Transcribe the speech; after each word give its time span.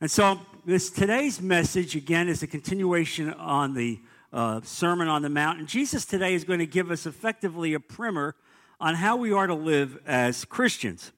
And 0.00 0.08
so, 0.08 0.40
this 0.64 0.90
today's 0.90 1.40
message 1.40 1.96
again 1.96 2.28
is 2.28 2.44
a 2.44 2.46
continuation 2.46 3.32
on 3.32 3.74
the 3.74 3.98
uh, 4.32 4.60
Sermon 4.62 5.08
on 5.08 5.22
the 5.22 5.28
Mount. 5.28 5.58
And 5.58 5.66
Jesus 5.66 6.04
today 6.04 6.34
is 6.34 6.44
going 6.44 6.60
to 6.60 6.66
give 6.66 6.92
us 6.92 7.04
effectively 7.04 7.74
a 7.74 7.80
primer 7.80 8.36
on 8.78 8.94
how 8.94 9.16
we 9.16 9.32
are 9.32 9.48
to 9.48 9.54
live 9.54 9.98
as 10.06 10.44
Christians. 10.44 11.10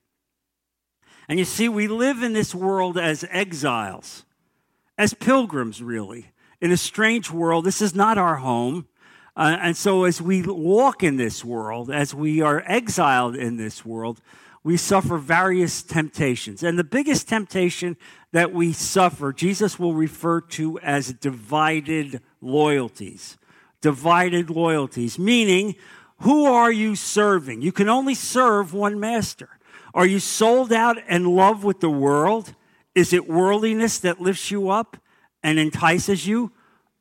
And 1.29 1.39
you 1.39 1.45
see, 1.45 1.69
we 1.69 1.89
live 1.89 2.23
in 2.23 2.33
this 2.33 2.55
world 2.55 2.97
as 2.97 3.23
exiles, 3.31 4.25
as 4.97 5.13
pilgrims, 5.13 5.83
really, 5.83 6.33
in 6.63 6.73
a 6.73 6.79
strange 6.79 7.31
world. 7.31 7.67
This 7.67 7.83
is 7.83 7.95
not 7.95 8.17
our 8.17 8.37
home. 8.37 8.89
Uh, 9.37 9.59
and 9.61 9.77
so, 9.77 10.05
as 10.05 10.23
we 10.23 10.41
walk 10.41 11.03
in 11.03 11.19
this 11.19 11.45
world, 11.45 11.91
as 11.91 12.15
we 12.15 12.41
are 12.41 12.65
exiled 12.65 13.37
in 13.37 13.59
this 13.59 13.85
world, 13.85 14.23
we 14.63 14.77
suffer 14.77 15.17
various 15.17 15.83
temptations. 15.83 16.63
And 16.63 16.79
the 16.79 16.85
biggest 16.85 17.29
temptation 17.29 17.97
that 18.33 18.53
we 18.53 18.73
suffer, 18.73 19.33
Jesus 19.33 19.79
will 19.79 19.95
refer 19.95 20.41
to 20.43 20.79
as 20.81 21.13
divided 21.13 22.21
loyalties. 22.41 23.39
Divided 23.81 24.51
loyalties, 24.51 25.19
meaning, 25.19 25.75
who 26.19 26.45
are 26.45 26.71
you 26.71 26.95
serving? 26.95 27.63
You 27.63 27.73
can 27.73 27.89
only 27.89 28.15
serve 28.15 28.75
one 28.75 29.01
master. 29.01 29.49
Are 29.95 30.05
you 30.05 30.19
sold 30.19 30.73
out 30.73 30.99
in 31.09 31.25
love 31.25 31.65
with 31.65 31.81
the 31.81 31.91
world? 31.91 32.55
Is 32.95 33.15
it 33.15 33.29
worldliness 33.29 33.99
that 34.01 34.21
lifts 34.21 34.51
you 34.51 34.69
up 34.69 34.99
and 35.43 35.59
entices 35.59 36.27
you? 36.27 36.53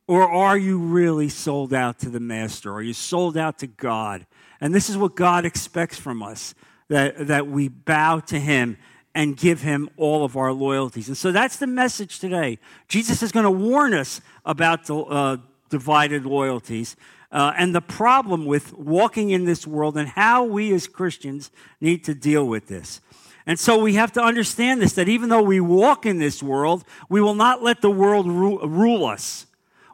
Or 0.08 0.28
are 0.28 0.56
you 0.56 0.78
really 0.78 1.28
sold 1.28 1.74
out 1.74 1.98
to 2.00 2.08
the 2.08 2.18
master? 2.18 2.72
Are 2.72 2.82
you 2.82 2.94
sold 2.94 3.36
out 3.36 3.58
to 3.58 3.66
God? 3.66 4.26
And 4.60 4.74
this 4.74 4.88
is 4.88 4.96
what 4.96 5.14
God 5.14 5.44
expects 5.44 5.98
from 5.98 6.22
us 6.22 6.54
that, 6.90 7.28
that 7.28 7.46
we 7.46 7.68
bow 7.68 8.18
to 8.18 8.38
him 8.38 8.76
and 9.14 9.36
give 9.36 9.62
him 9.62 9.88
all 9.96 10.24
of 10.24 10.36
our 10.36 10.52
loyalties. 10.52 11.06
And 11.06 11.16
so 11.16 11.32
that's 11.32 11.56
the 11.56 11.66
message 11.66 12.18
today. 12.18 12.58
Jesus 12.88 13.22
is 13.22 13.32
going 13.32 13.44
to 13.44 13.50
warn 13.50 13.94
us 13.94 14.20
about 14.44 14.86
the 14.86 14.96
uh, 14.96 15.36
divided 15.68 16.26
loyalties 16.26 16.96
uh, 17.30 17.52
and 17.56 17.72
the 17.74 17.80
problem 17.80 18.44
with 18.44 18.72
walking 18.76 19.30
in 19.30 19.44
this 19.44 19.66
world 19.66 19.96
and 19.96 20.08
how 20.08 20.44
we 20.44 20.72
as 20.74 20.88
Christians 20.88 21.52
need 21.80 22.04
to 22.04 22.14
deal 22.14 22.46
with 22.46 22.66
this. 22.66 23.00
And 23.46 23.58
so 23.58 23.78
we 23.78 23.94
have 23.94 24.12
to 24.12 24.20
understand 24.20 24.82
this 24.82 24.92
that 24.94 25.08
even 25.08 25.28
though 25.28 25.42
we 25.42 25.60
walk 25.60 26.06
in 26.06 26.18
this 26.18 26.42
world, 26.42 26.84
we 27.08 27.20
will 27.20 27.34
not 27.34 27.62
let 27.62 27.82
the 27.82 27.90
world 27.90 28.26
ru- 28.26 28.66
rule 28.66 29.04
us. 29.04 29.46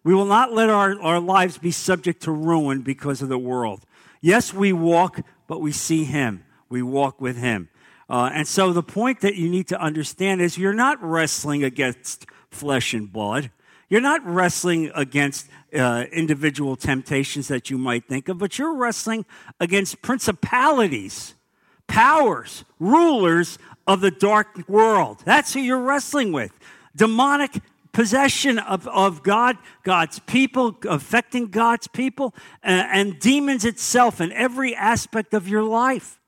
We 0.03 0.15
will 0.15 0.25
not 0.25 0.53
let 0.53 0.71
our, 0.71 0.99
our 1.03 1.21
lives 1.21 1.59
be 1.59 1.73
subject 1.73 2.23
to 2.23 2.33
ruin 2.33 2.81
because 2.81 3.21
of 3.21 3.29
the 3.29 3.39
world. 3.39 3.85
Yes, 4.23 4.55
we 4.55 4.73
walk, 4.73 5.21
but 5.47 5.61
we 5.61 5.73
see 5.73 6.05
Him 6.05 6.43
we 6.69 6.83
walk 6.83 7.21
with 7.21 7.37
Him. 7.37 7.69
Uh, 8.09 8.31
and 8.33 8.47
so 8.47 8.73
the 8.73 8.83
point 8.83 9.21
that 9.21 9.35
you 9.35 9.49
need 9.49 9.69
to 9.69 9.81
understand 9.81 10.41
is 10.41 10.57
you're 10.57 10.73
not 10.73 11.03
wrestling 11.03 11.65
against 11.65 12.27
flesh 12.51 12.95
and 12.95 13.13
blood. 13.13 13.51
You're 13.89 14.01
not 14.01 14.25
wrestling 14.25 14.91
against 14.95 15.49
uh, 15.75 16.05
individual 16.13 16.77
temptations 16.77 17.49
that 17.49 17.71
you 17.71 17.79
might 17.79 18.09
think 18.09 18.29
of, 18.29 18.39
but 18.39 18.59
you're 18.59 18.75
wrestling 18.75 19.25
against 19.61 20.03
principalities, 20.03 21.35
powers, 21.87 22.65
rulers 22.81 23.59
of 23.87 24.01
the 24.01 24.11
dark 24.11 24.69
world. 24.69 25.23
That's 25.25 25.55
who 25.55 25.61
you're 25.61 25.81
wrestling 25.81 26.33
with. 26.33 26.53
Demonic 26.95 27.61
possession 27.93 28.59
of, 28.59 28.87
of 28.89 29.23
God, 29.23 29.57
God's 29.83 30.19
people, 30.21 30.77
affecting 30.89 31.47
God's 31.47 31.87
people, 31.87 32.35
and, 32.63 32.87
and 32.91 33.21
demons 33.21 33.65
itself 33.65 34.21
in 34.21 34.33
every 34.33 34.75
aspect 34.75 35.33
of 35.33 35.49
your 35.49 35.63
life. 35.63 36.21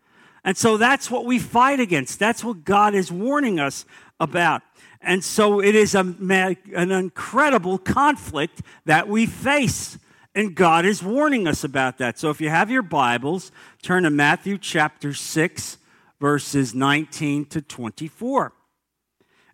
And 0.45 0.57
so 0.57 0.77
that's 0.77 1.11
what 1.11 1.25
we 1.25 1.39
fight 1.39 1.81
against. 1.81 2.19
That's 2.19 2.45
what 2.45 2.65
God 2.65 2.95
is 2.95 3.11
warning 3.13 3.59
us 3.59 3.85
about. 4.21 4.63
And 5.01 5.23
so 5.23 5.61
it 5.61 5.75
is 5.75 5.95
a, 5.95 6.01
an 6.01 6.91
incredible 6.91 7.79
conflict 7.79 8.63
that 8.85 9.09
we 9.09 9.27
face. 9.27 9.99
And 10.35 10.55
God 10.55 10.85
is 10.85 11.03
warning 11.03 11.47
us 11.47 11.65
about 11.65 11.99
that. 11.99 12.19
So 12.19 12.31
if 12.31 12.41
you 12.41 12.49
have 12.49 12.71
your 12.71 12.83
Bibles, 12.83 13.51
turn 13.83 14.05
to 14.05 14.11
Matthew 14.11 14.59
chapter 14.59 15.15
6, 15.15 15.79
verses 16.21 16.75
19 16.75 17.47
to 17.47 17.63
24. 17.63 18.53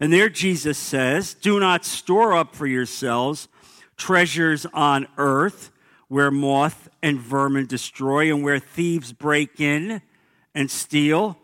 And 0.01 0.12
there 0.12 0.28
Jesus 0.28 0.78
says, 0.78 1.34
Do 1.34 1.61
not 1.61 1.84
store 1.84 2.34
up 2.34 2.55
for 2.55 2.66
yourselves 2.66 3.49
treasures 3.97 4.66
on 4.75 5.06
earth 5.16 5.71
where 6.09 6.31
moth 6.31 6.89
and 7.03 7.19
vermin 7.19 7.66
destroy 7.66 8.33
and 8.33 8.43
where 8.43 8.59
thieves 8.59 9.12
break 9.12 9.61
in 9.61 10.03
and 10.54 10.70
steal, 10.70 11.38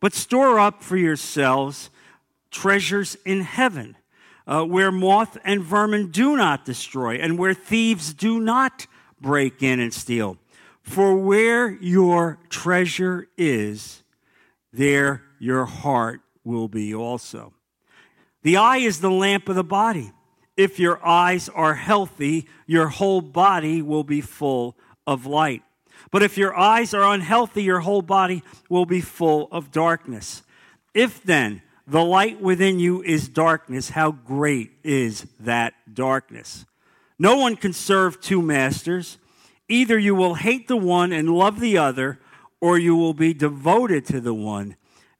but 0.00 0.12
store 0.12 0.58
up 0.58 0.82
for 0.82 0.96
yourselves 0.96 1.90
treasures 2.50 3.16
in 3.24 3.42
heaven, 3.42 3.96
uh, 4.46 4.64
where 4.64 4.90
moth 4.90 5.36
and 5.44 5.62
vermin 5.62 6.10
do 6.10 6.36
not 6.36 6.64
destroy, 6.64 7.16
and 7.16 7.38
where 7.38 7.54
thieves 7.54 8.14
do 8.14 8.40
not 8.40 8.86
break 9.20 9.62
in 9.62 9.80
and 9.80 9.92
steal. 9.92 10.38
For 10.82 11.16
where 11.16 11.70
your 11.70 12.38
treasure 12.48 13.26
is, 13.36 14.02
there 14.72 15.22
your 15.38 15.64
heart 15.64 16.20
will 16.44 16.68
be 16.68 16.94
also. 16.94 17.52
The 18.42 18.56
eye 18.56 18.78
is 18.78 19.00
the 19.00 19.10
lamp 19.10 19.48
of 19.48 19.56
the 19.56 19.64
body. 19.64 20.12
If 20.56 20.78
your 20.78 21.04
eyes 21.04 21.48
are 21.48 21.74
healthy, 21.74 22.46
your 22.66 22.88
whole 22.88 23.20
body 23.20 23.82
will 23.82 24.04
be 24.04 24.20
full 24.20 24.76
of 25.06 25.26
light. 25.26 25.62
But 26.10 26.22
if 26.22 26.38
your 26.38 26.56
eyes 26.56 26.94
are 26.94 27.12
unhealthy, 27.12 27.62
your 27.62 27.80
whole 27.80 28.02
body 28.02 28.42
will 28.68 28.86
be 28.86 29.00
full 29.00 29.48
of 29.50 29.72
darkness. 29.72 30.42
If 30.94 31.22
then 31.22 31.62
the 31.86 32.04
light 32.04 32.40
within 32.40 32.78
you 32.78 33.02
is 33.02 33.28
darkness, 33.28 33.90
how 33.90 34.12
great 34.12 34.72
is 34.82 35.26
that 35.40 35.74
darkness? 35.92 36.64
No 37.18 37.36
one 37.36 37.56
can 37.56 37.72
serve 37.72 38.20
two 38.20 38.42
masters. 38.42 39.18
Either 39.68 39.98
you 39.98 40.14
will 40.14 40.34
hate 40.34 40.68
the 40.68 40.76
one 40.76 41.12
and 41.12 41.30
love 41.30 41.60
the 41.60 41.78
other, 41.78 42.20
or 42.60 42.78
you 42.78 42.96
will 42.96 43.14
be 43.14 43.34
devoted 43.34 44.04
to 44.06 44.20
the 44.20 44.34
one 44.34 44.76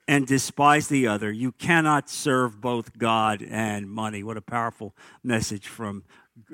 and 0.08 0.26
despise 0.26 0.88
the 0.88 1.06
other. 1.06 1.32
You 1.32 1.52
cannot 1.52 2.08
serve 2.08 2.60
both 2.60 2.96
God 2.96 3.42
and 3.42 3.90
money. 3.90 4.22
What 4.22 4.36
a 4.36 4.42
powerful 4.42 4.94
message 5.22 5.66
from 5.66 6.04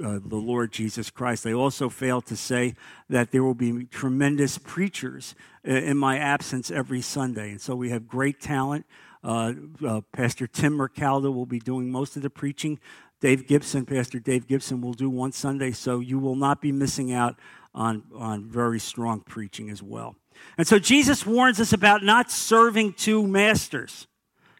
uh, 0.02 0.20
the 0.24 0.36
Lord 0.36 0.72
Jesus 0.72 1.10
Christ. 1.10 1.44
They 1.44 1.54
also 1.54 1.88
failed 1.88 2.26
to 2.26 2.36
say 2.36 2.74
that 3.08 3.30
there 3.32 3.42
will 3.42 3.54
be 3.54 3.84
tremendous 3.84 4.58
preachers 4.58 5.34
uh, 5.66 5.72
in 5.72 5.96
my 5.96 6.18
absence 6.18 6.70
every 6.70 7.00
Sunday. 7.00 7.50
And 7.50 7.60
so 7.60 7.74
we 7.74 7.90
have 7.90 8.06
great 8.06 8.40
talent. 8.40 8.86
Uh, 9.24 9.52
uh, 9.86 10.00
Pastor 10.12 10.46
Tim 10.46 10.76
Mercaldo 10.76 11.32
will 11.32 11.46
be 11.46 11.58
doing 11.58 11.90
most 11.90 12.16
of 12.16 12.22
the 12.22 12.30
preaching. 12.30 12.78
Dave 13.20 13.46
Gibson, 13.46 13.86
Pastor 13.86 14.18
Dave 14.18 14.46
Gibson, 14.46 14.80
will 14.80 14.94
do 14.94 15.08
one 15.08 15.32
Sunday. 15.32 15.70
So 15.70 16.00
you 16.00 16.18
will 16.18 16.36
not 16.36 16.60
be 16.60 16.72
missing 16.72 17.12
out 17.12 17.36
on, 17.74 18.02
on 18.14 18.44
very 18.44 18.80
strong 18.80 19.20
preaching 19.20 19.70
as 19.70 19.82
well. 19.82 20.16
And 20.58 20.66
so 20.66 20.78
Jesus 20.78 21.26
warns 21.26 21.60
us 21.60 21.72
about 21.72 22.02
not 22.02 22.30
serving 22.30 22.94
two 22.94 23.26
masters. 23.26 24.06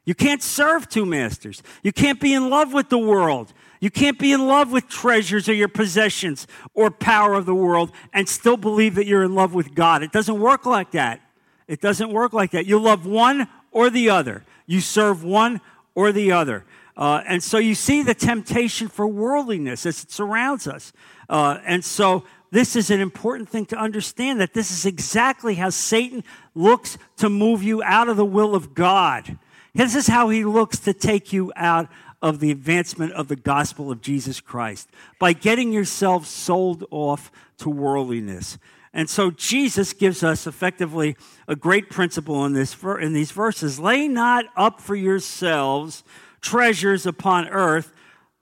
You 0.05 0.15
can't 0.15 0.43
serve 0.43 0.89
two 0.89 1.07
masters. 1.07 1.63
You 1.83 1.93
can't 1.93 2.21
be 2.21 2.35
in 2.35 2.51
love 2.51 2.73
with 2.73 2.89
the 2.89 2.99
world 2.99 3.53
you 3.83 3.91
can't 3.91 4.17
be 4.17 4.33
in 4.33 4.47
love 4.47 4.71
with 4.71 4.89
treasures 4.89 5.49
or 5.49 5.55
your 5.55 5.67
possessions 5.67 6.47
or 6.73 6.89
power 6.89 7.35
of 7.35 7.47
the 7.47 7.55
world 7.55 7.91
and 8.13 8.29
still 8.29 8.57
believe 8.57 8.95
that 8.95 9.07
you're 9.07 9.25
in 9.25 9.35
love 9.35 9.55
with 9.55 9.75
God. 9.75 10.05
It 10.05 10.13
doesn't 10.13 10.39
work 10.39 10.67
like 10.67 10.93
that. 10.93 11.21
It 11.67 11.81
doesn't 11.81 12.13
work 12.13 12.33
like 12.33 12.53
that. 12.53 12.65
You 12.65 12.79
love 12.79 13.07
one 13.07 13.49
or 13.73 13.91
the 13.91 14.09
other, 14.09 14.45
you 14.67 14.81
serve 14.81 15.25
one 15.25 15.61
or 15.97 16.13
the 16.13 16.31
other. 16.31 16.65
Uh, 16.97 17.25
and 17.27 17.43
so 17.43 17.59
you 17.59 17.75
see 17.75 18.05
the 18.05 18.15
temptation 18.15 18.87
for 18.87 19.05
worldliness 19.05 19.85
as 19.85 20.05
it 20.05 20.13
surrounds 20.13 20.69
us. 20.69 20.93
Uh, 21.29 21.59
and 21.67 21.85
so 21.85 22.23
this 22.53 22.77
is 22.77 22.89
an 22.89 23.01
important 23.01 23.49
thing 23.49 23.67
to 23.67 23.77
understand 23.77 24.41
that 24.41 24.55
this 24.55 24.71
is 24.71 24.87
exactly 24.87 25.57
how 25.57 25.71
Satan 25.71 26.23
looks 26.55 26.99
to 27.17 27.29
move 27.29 27.65
you 27.65 27.83
out 27.83 28.09
of 28.09 28.17
the 28.17 28.25
will 28.25 28.55
of 28.55 28.75
God. 28.75 29.39
This 29.75 29.97
is 29.97 30.07
how 30.07 30.29
he 30.29 30.45
looks 30.45 30.79
to 30.81 30.93
take 30.93 31.33
you 31.33 31.53
out 31.57 31.89
of 32.23 32.39
the 32.39 32.51
advancement 32.53 33.13
of 33.13 33.29
the 33.29 33.37
gospel 33.37 33.91
of 33.91 34.01
Jesus 34.01 34.41
Christ 34.41 34.89
by 35.19 35.33
getting 35.33 35.73
yourself 35.73 36.27
sold 36.27 36.85
off 36.91 37.33
to 37.59 37.69
worldliness. 37.69 38.59
And 38.95 39.11
so 39.11 39.31
Jesus 39.31 39.93
gives 39.93 40.23
us 40.23 40.47
effectively 40.47 41.17
a 41.49 41.57
great 41.57 41.91
principle 41.91 42.45
in, 42.45 42.53
this, 42.53 42.77
in 43.01 43.13
these 43.13 43.33
verses. 43.33 43.81
Lay 43.81 44.07
not 44.07 44.45
up 44.57 44.81
for 44.81 44.95
yourselves 44.95 46.05
treasures 46.41 47.07
upon 47.07 47.49
earth, 47.49 47.93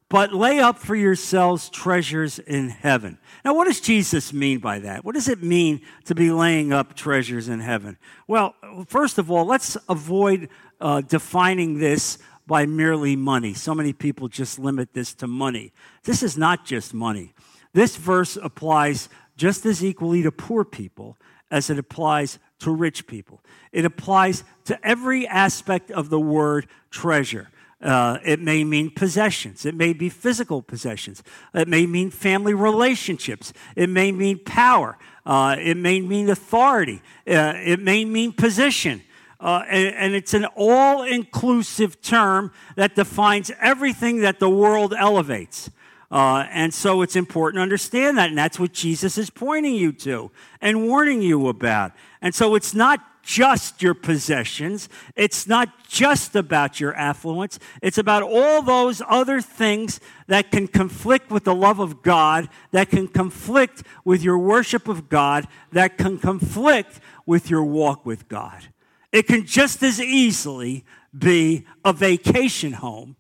but 0.09 0.35
lay 0.35 0.59
up 0.59 0.77
for 0.77 0.97
yourselves 0.97 1.71
treasures 1.71 2.41
in 2.41 2.69
heaven. 2.69 3.17
Now, 3.45 3.55
what 3.55 3.67
does 3.67 3.81
Jesus 3.81 4.33
mean 4.33 4.59
by 4.59 4.81
that? 4.81 5.05
What 5.05 5.15
does 5.15 5.29
it 5.29 5.41
mean 5.41 5.83
to 6.07 6.17
be 6.17 6.33
laying 6.33 6.73
up 6.73 6.97
treasures 6.97 7.49
in 7.49 7.61
heaven? 7.61 7.97
Well, 8.27 8.57
first 8.89 9.19
of 9.19 9.31
all, 9.31 9.45
let's 9.45 9.77
avoid 9.89 10.49
uh, 10.81 11.03
defining 11.03 11.79
this 11.79 12.19
by 12.51 12.67
merely 12.67 13.15
money. 13.15 13.55
So 13.55 13.77
many 13.77 13.93
people 13.93 14.27
just 14.27 14.59
limit 14.59 14.93
this 14.93 15.15
to 15.15 15.29
money. 15.29 15.73
This 16.03 16.21
is 16.21 16.37
not 16.37 16.67
just 16.67 16.93
money. 16.93 17.33
This 17.75 17.95
verse 17.95 18.37
applies 18.37 19.09
just 19.37 19.65
as 19.65 19.85
equally 19.85 20.25
to 20.25 20.33
poor 20.33 20.65
people 20.65 21.17
as 21.53 21.71
it 21.71 21.79
applies 21.79 22.41
to 22.59 22.73
rich 22.73 23.07
people. 23.07 23.41
It 23.71 23.85
applies 23.85 24.43
to 24.65 24.85
every 24.85 25.29
aspect 25.29 25.93
of 25.93 26.11
the 26.11 26.19
word 26.19 26.67
treasure. 26.91 27.51
Uh, 27.81 28.19
it 28.25 28.41
may 28.41 28.65
mean 28.65 28.91
possessions. 28.91 29.65
It 29.65 29.77
may 29.77 29.93
be 29.93 30.09
physical 30.09 30.61
possessions. 30.61 31.23
It 31.55 31.69
may 31.69 31.87
mean 31.87 32.11
family 32.11 32.53
relationships. 32.53 33.53
It 33.77 33.89
may 33.89 34.11
mean 34.11 34.41
power. 34.45 34.99
Uh, 35.25 35.55
it 35.57 35.77
may 35.77 36.01
mean 36.01 36.29
authority. 36.29 37.01
Uh, 37.29 37.55
it 37.65 37.79
may 37.79 38.05
mean 38.05 38.33
position. 38.33 39.03
Uh, 39.41 39.65
and, 39.71 39.95
and, 39.95 40.15
it's 40.15 40.35
an 40.35 40.45
all 40.55 41.03
inclusive 41.03 42.03
term 42.03 42.53
that 42.77 42.95
defines 42.95 43.51
everything 43.59 44.21
that 44.21 44.39
the 44.39 44.51
world 44.51 44.93
elevates. 44.93 45.71
Uh, 46.11 46.45
and 46.51 46.75
so 46.75 47.01
it's 47.01 47.17
important 47.17 47.59
to 47.59 47.63
understand 47.63 48.19
that. 48.19 48.29
And 48.29 48.37
that's 48.37 48.59
what 48.59 48.73
Jesus 48.75 49.17
is 49.17 49.31
pointing 49.31 49.75
you 49.75 49.93
to 49.93 50.31
and 50.61 50.87
warning 50.87 51.23
you 51.23 51.49
about. 51.49 51.93
And 52.21 52.35
so 52.35 52.55
it's 52.55 52.75
not 52.75 53.01
just 53.23 53.81
your 53.81 53.95
possessions. 53.95 54.89
It's 55.15 55.47
not 55.47 55.87
just 55.87 56.35
about 56.35 56.81
your 56.81 56.95
affluence. 56.95 57.59
It's 57.81 57.99
about 57.99 58.23
all 58.23 58.61
those 58.61 59.01
other 59.09 59.41
things 59.41 60.01
that 60.27 60.51
can 60.51 60.67
conflict 60.67 61.31
with 61.31 61.45
the 61.45 61.55
love 61.55 61.79
of 61.79 62.03
God, 62.03 62.49
that 62.73 62.91
can 62.91 63.07
conflict 63.09 63.85
with 64.05 64.23
your 64.23 64.39
worship 64.39 64.89
of 64.89 65.09
God, 65.09 65.47
that 65.73 65.97
can 65.97 66.19
conflict 66.19 67.01
with 67.25 67.51
your 67.51 67.63
walk 67.63 68.05
with 68.05 68.29
God. 68.29 68.69
It 69.13 69.27
can 69.27 69.45
just 69.45 69.83
as 69.83 70.01
easily 70.01 70.85
be 71.17 71.67
a 71.85 71.93
vacation 71.93 72.73
home 72.73 73.17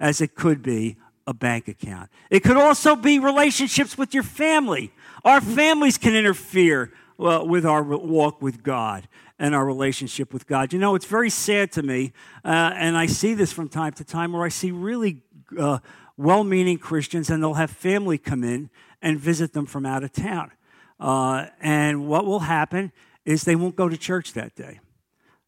as 0.00 0.20
it 0.20 0.34
could 0.34 0.62
be 0.62 0.96
a 1.26 1.34
bank 1.34 1.68
account. 1.68 2.10
It 2.30 2.40
could 2.40 2.56
also 2.56 2.96
be 2.96 3.18
relationships 3.18 3.98
with 3.98 4.14
your 4.14 4.22
family. 4.22 4.92
Our 5.24 5.40
families 5.40 5.98
can 5.98 6.14
interfere 6.14 6.92
well, 7.18 7.46
with 7.46 7.64
our 7.64 7.82
walk 7.82 8.42
with 8.42 8.62
God 8.62 9.08
and 9.38 9.54
our 9.54 9.64
relationship 9.64 10.32
with 10.32 10.46
God. 10.46 10.72
You 10.72 10.78
know, 10.78 10.94
it's 10.94 11.06
very 11.06 11.30
sad 11.30 11.72
to 11.72 11.82
me, 11.82 12.12
uh, 12.44 12.72
and 12.74 12.96
I 12.96 13.06
see 13.06 13.34
this 13.34 13.52
from 13.52 13.68
time 13.68 13.92
to 13.94 14.04
time 14.04 14.32
where 14.32 14.44
I 14.44 14.48
see 14.48 14.70
really 14.70 15.22
uh, 15.58 15.78
well 16.16 16.44
meaning 16.44 16.78
Christians 16.78 17.30
and 17.30 17.42
they'll 17.42 17.54
have 17.54 17.70
family 17.70 18.18
come 18.18 18.44
in 18.44 18.70
and 19.02 19.18
visit 19.18 19.52
them 19.52 19.66
from 19.66 19.84
out 19.84 20.04
of 20.04 20.12
town. 20.12 20.52
Uh, 20.98 21.46
and 21.60 22.06
what 22.06 22.24
will 22.24 22.40
happen 22.40 22.92
is 23.24 23.42
they 23.42 23.56
won't 23.56 23.76
go 23.76 23.88
to 23.88 23.96
church 23.96 24.32
that 24.32 24.54
day. 24.54 24.80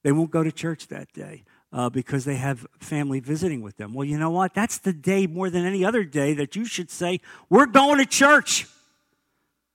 They 0.09 0.13
won't 0.13 0.31
go 0.31 0.43
to 0.43 0.51
church 0.51 0.87
that 0.87 1.13
day 1.13 1.45
uh, 1.71 1.91
because 1.91 2.25
they 2.25 2.37
have 2.37 2.67
family 2.79 3.21
visiting 3.21 3.61
with 3.61 3.77
them. 3.77 3.93
Well, 3.93 4.07
you 4.07 4.19
know 4.19 4.31
what? 4.31 4.55
That's 4.55 4.79
the 4.79 4.95
day 4.95 5.27
more 5.27 5.51
than 5.51 5.67
any 5.67 5.85
other 5.85 6.03
day 6.03 6.33
that 6.33 6.57
you 6.57 6.65
should 6.65 6.91
say, 6.91 7.21
We're 7.51 7.67
going 7.67 7.99
to 7.99 8.07
church. 8.07 8.67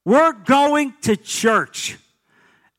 We're 0.03 0.31
going 0.33 0.95
to 1.03 1.15
church. 1.15 1.99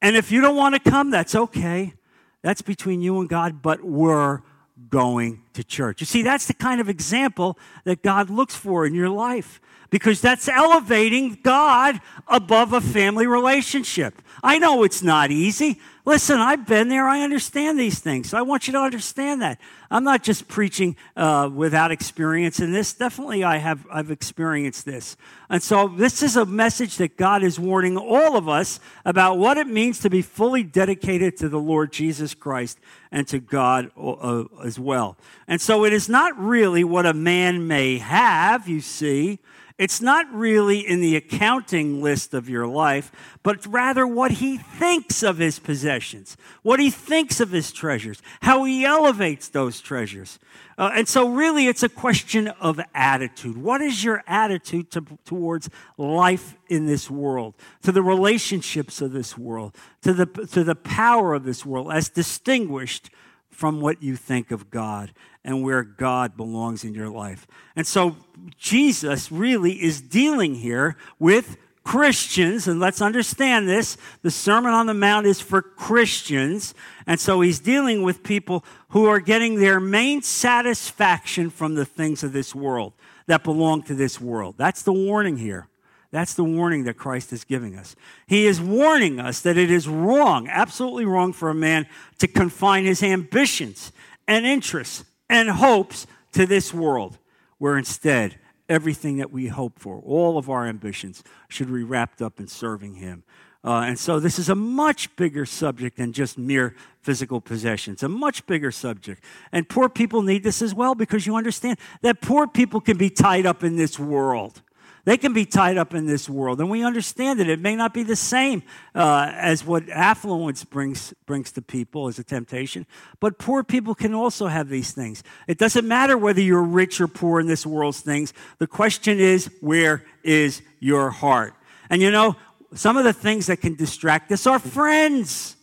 And 0.03 0.17
if 0.17 0.33
you 0.33 0.41
don't 0.41 0.57
want 0.57 0.75
to 0.75 0.91
come, 0.91 1.13
that's 1.13 1.37
okay. 1.37 1.95
That's 2.43 2.61
between 2.61 3.03
you 3.03 3.21
and 3.21 3.29
God, 3.29 3.63
but 3.63 3.85
we're 3.85 4.41
going 4.89 5.44
to 5.55 5.65
church. 5.65 6.01
You 6.01 6.07
see, 6.07 6.23
that's 6.23 6.47
the 6.47 6.55
kind 6.55 6.81
of 6.81 6.89
example 6.89 7.59
that 7.85 8.03
God 8.03 8.31
looks 8.31 8.55
for 8.55 8.87
in 8.87 8.95
your 8.95 9.09
life 9.09 9.61
because 9.91 10.21
that's 10.21 10.49
elevating 10.49 11.39
God 11.43 12.01
above 12.27 12.73
a 12.73 12.81
family 12.81 13.27
relationship. 13.27 14.21
I 14.43 14.59
know 14.59 14.83
it's 14.83 15.03
not 15.03 15.31
easy. 15.31 15.79
Listen, 16.07 16.39
I've 16.39 16.67
been 16.67 16.89
there. 16.89 17.09
I 17.09 17.23
understand 17.23 17.79
these 17.79 17.99
things. 17.99 18.29
So 18.29 18.37
I 18.37 18.43
want 18.43 18.67
you 18.67 18.73
to 18.73 18.81
understand 18.81 19.41
that. 19.41 19.59
I'm 19.91 20.05
not 20.05 20.23
just 20.23 20.49
preaching 20.49 20.97
uh, 21.17 21.49
without 21.53 21.93
experience 21.93 22.61
in 22.61 22.73
this. 22.73 22.93
Definitely, 22.93 23.45
I 23.45 23.57
have. 23.59 23.87
I've 23.91 24.11
experienced 24.11 24.85
this, 24.85 25.17
and 25.49 25.63
so 25.63 25.89
this 25.89 26.23
is 26.23 26.37
a 26.37 26.45
message 26.45 26.97
that 26.97 27.17
God 27.17 27.43
is 27.43 27.61
warning 27.61 27.97
all 27.97 28.37
of 28.37 28.49
us 28.49 28.81
about 29.05 29.39
what 29.39 29.57
it 29.57 29.67
means 29.67 30.01
to 30.01 30.11
be 30.11 30.21
fully 30.21 30.63
dedicated 30.63 31.37
to 31.39 31.49
the 31.49 31.61
Lord 31.61 31.93
Jesus 31.93 32.35
Christ 32.35 32.79
and 33.13 33.29
to 33.29 33.39
God 33.39 33.93
uh, 33.97 34.45
as 34.63 34.79
well. 34.79 35.17
And 35.47 35.61
so, 35.61 35.85
it 35.85 35.93
is 35.93 36.09
not 36.09 36.39
really 36.39 36.85
what 36.85 37.07
a 37.07 37.15
man 37.15 37.67
may 37.67 37.99
have. 37.99 38.69
You 38.69 38.81
see. 38.81 39.41
It's 39.77 40.01
not 40.01 40.33
really 40.33 40.79
in 40.87 41.01
the 41.01 41.17
accounting 41.17 42.01
list 42.01 42.33
of 42.33 42.49
your 42.49 42.65
life, 42.65 43.11
but 43.43 43.67
rather 43.67 44.07
what 44.07 44.31
he 44.31 44.57
thinks 44.57 45.25
of 45.25 45.39
his 45.39 45.59
possessions, 45.59 46.37
what 46.63 46.79
he 46.79 46.91
thinks 46.91 47.41
of 47.41 47.51
his 47.51 47.73
treasures, 47.73 48.23
how 48.43 48.63
he 48.63 48.85
elevates 48.85 49.49
those 49.49 49.81
treasures. 49.81 50.39
Uh, 50.79 50.93
and 50.95 51.09
so, 51.09 51.29
really, 51.29 51.67
it's 51.67 51.83
a 51.83 51.89
question 51.89 52.49
of 52.49 52.79
attitude. 52.95 53.57
What 53.57 53.81
is 53.81 54.05
your 54.05 54.23
attitude 54.29 54.93
to, 54.93 55.05
towards 55.25 55.69
life 55.99 56.57
in 56.69 56.87
this 56.87 57.11
world, 57.11 57.55
to 57.83 57.91
the 57.91 58.03
relationships 58.03 59.01
of 59.01 59.11
this 59.11 59.37
world, 59.37 59.75
to 60.03 60.13
the, 60.13 60.27
to 60.27 60.63
the 60.63 60.77
power 60.77 61.35
of 61.35 61.43
this 61.43 61.67
world, 61.67 61.93
as 61.93 62.09
distinguished 62.09 63.11
from 63.51 63.81
what 63.81 64.03
you 64.03 64.15
think 64.15 64.53
of 64.53 64.71
God 64.71 65.13
and 65.45 65.63
where 65.63 65.83
God 65.83 66.37
belongs 66.37 66.85
in 66.85 66.95
your 66.95 67.11
life. 67.11 67.47
And 67.77 67.87
so 67.87 68.17
Jesus 68.59 69.31
really 69.31 69.83
is 69.83 70.01
dealing 70.01 70.55
here 70.55 70.97
with 71.19 71.59
Christians, 71.85 72.67
and 72.67 72.81
let's 72.81 73.03
understand 73.03 73.69
this. 73.69 73.99
The 74.23 74.31
Sermon 74.31 74.73
on 74.73 74.87
the 74.87 74.95
Mount 74.95 75.27
is 75.27 75.41
for 75.41 75.61
Christians, 75.61 76.73
and 77.07 77.21
so 77.21 77.43
he's 77.43 77.61
dealing 77.61 78.03
with 78.03 78.23
people 78.23 78.65
who 78.89 79.05
are 79.05 79.21
getting 79.21 79.57
their 79.57 79.79
main 79.81 80.23
satisfaction 80.23 81.51
from 81.51 81.75
the 81.75 81.85
things 81.85 82.25
of 82.25 82.33
this 82.33 82.55
world 82.55 82.95
that 83.27 83.45
belong 83.45 83.83
to 83.83 83.95
this 83.95 84.19
world. 84.19 84.55
That's 84.57 84.83
the 84.83 84.95
warning 84.95 85.37
here. 85.37 85.69
That's 86.11 86.35
the 86.35 86.45
warning 86.45 86.85
that 86.85 86.97
Christ 86.97 87.33
is 87.33 87.45
giving 87.45 87.77
us. 87.77 87.97
He 88.27 88.47
is 88.47 88.61
warning 88.61 89.21
us 89.21 89.41
that 89.41 89.59
it 89.59 89.71
is 89.71 89.87
wrong, 89.87 90.49
absolutely 90.49 91.05
wrong 91.05 91.33
for 91.33 91.51
a 91.51 91.55
man 91.55 91.87
to 92.19 92.29
confine 92.29 92.85
his 92.85 93.03
ambitions 93.03 93.93
and 94.27 94.47
interests 94.47 95.05
and 95.35 95.51
hopes 95.51 96.07
to 96.31 96.47
this 96.47 96.73
world, 96.73 97.19
where 97.59 97.77
instead 97.77 98.39
everything 98.69 99.17
that 99.17 99.33
we 99.33 99.49
hope 99.49 99.81
for, 99.81 100.01
all 100.07 100.39
of 100.39 100.49
our 100.49 100.65
ambitions, 100.65 101.25
should 101.49 101.67
be 101.67 101.83
wrapped 101.83 102.23
up 102.23 102.39
in 102.39 102.47
serving 102.47 102.95
him. 102.95 103.25
Uh, 103.65 103.81
and 103.81 103.99
so 103.99 104.21
this 104.21 104.39
is 104.39 104.49
a 104.49 104.55
much 104.55 105.15
bigger 105.17 105.45
subject 105.45 105.97
than 105.97 106.13
just 106.13 106.39
mere 106.39 106.77
physical 107.01 107.41
possessions, 107.41 108.05
a 108.05 108.09
much 108.09 108.47
bigger 108.47 108.71
subject. 108.71 109.25
And 109.51 109.69
poor 109.69 109.89
people 109.89 110.23
need 110.23 110.45
this 110.45 110.63
as 110.63 110.73
well 110.73 110.95
because 110.95 111.27
you 111.27 111.35
understand 111.35 111.79
that 112.03 112.21
poor 112.21 112.47
people 112.47 112.81
can 112.81 112.97
be 112.97 113.11
tied 113.11 113.45
up 113.45 113.65
in 113.65 113.75
this 113.75 113.99
world. 113.99 114.63
They 115.05 115.19
can 115.19 115.35
be 115.35 115.45
tied 115.45 115.77
up 115.77 115.93
in 115.93 116.07
this 116.07 116.31
world, 116.31 116.61
and 116.61 116.71
we 116.71 116.83
understand 116.83 117.39
that 117.41 117.49
it 117.49 117.61
may 117.61 117.77
not 117.77 117.93
be 117.93 118.03
the 118.03 118.17
same 118.17 118.63
uh, 118.95 119.31
as 119.35 119.65
what 119.65 119.89
affluence 119.91 120.65
brings 120.65 121.13
brings 121.27 121.53
to 121.53 121.63
people 121.63 122.09
as 122.09 122.19
a 122.19 122.25
temptation. 122.25 122.87
But 123.21 123.39
poor 123.39 123.63
people 123.63 123.95
can 123.95 124.15
also 124.15 124.47
have 124.47 124.71
these 124.71 124.93
things. 124.93 125.23
It 125.47 125.59
doesn't 125.59 125.87
matter 125.87 126.17
whether 126.17 126.41
you're 126.41 126.63
rich 126.63 127.03
or 127.03 127.09
poor 127.09 127.39
in 127.39 127.47
this 127.47 127.67
world's 127.67 128.01
things. 128.01 128.33
The 128.59 128.67
question 128.67 129.21
is, 129.21 129.51
where 129.61 130.03
is 130.23 130.63
your 130.81 131.11
heart? 131.11 131.55
And 131.91 132.01
you 132.01 132.11
know, 132.11 132.37
some 132.75 132.97
of 132.97 133.05
the 133.05 133.13
things 133.13 133.47
that 133.47 133.61
can 133.61 133.75
distract 133.75 134.33
us 134.33 134.47
are 134.47 134.59
friends. 134.59 135.57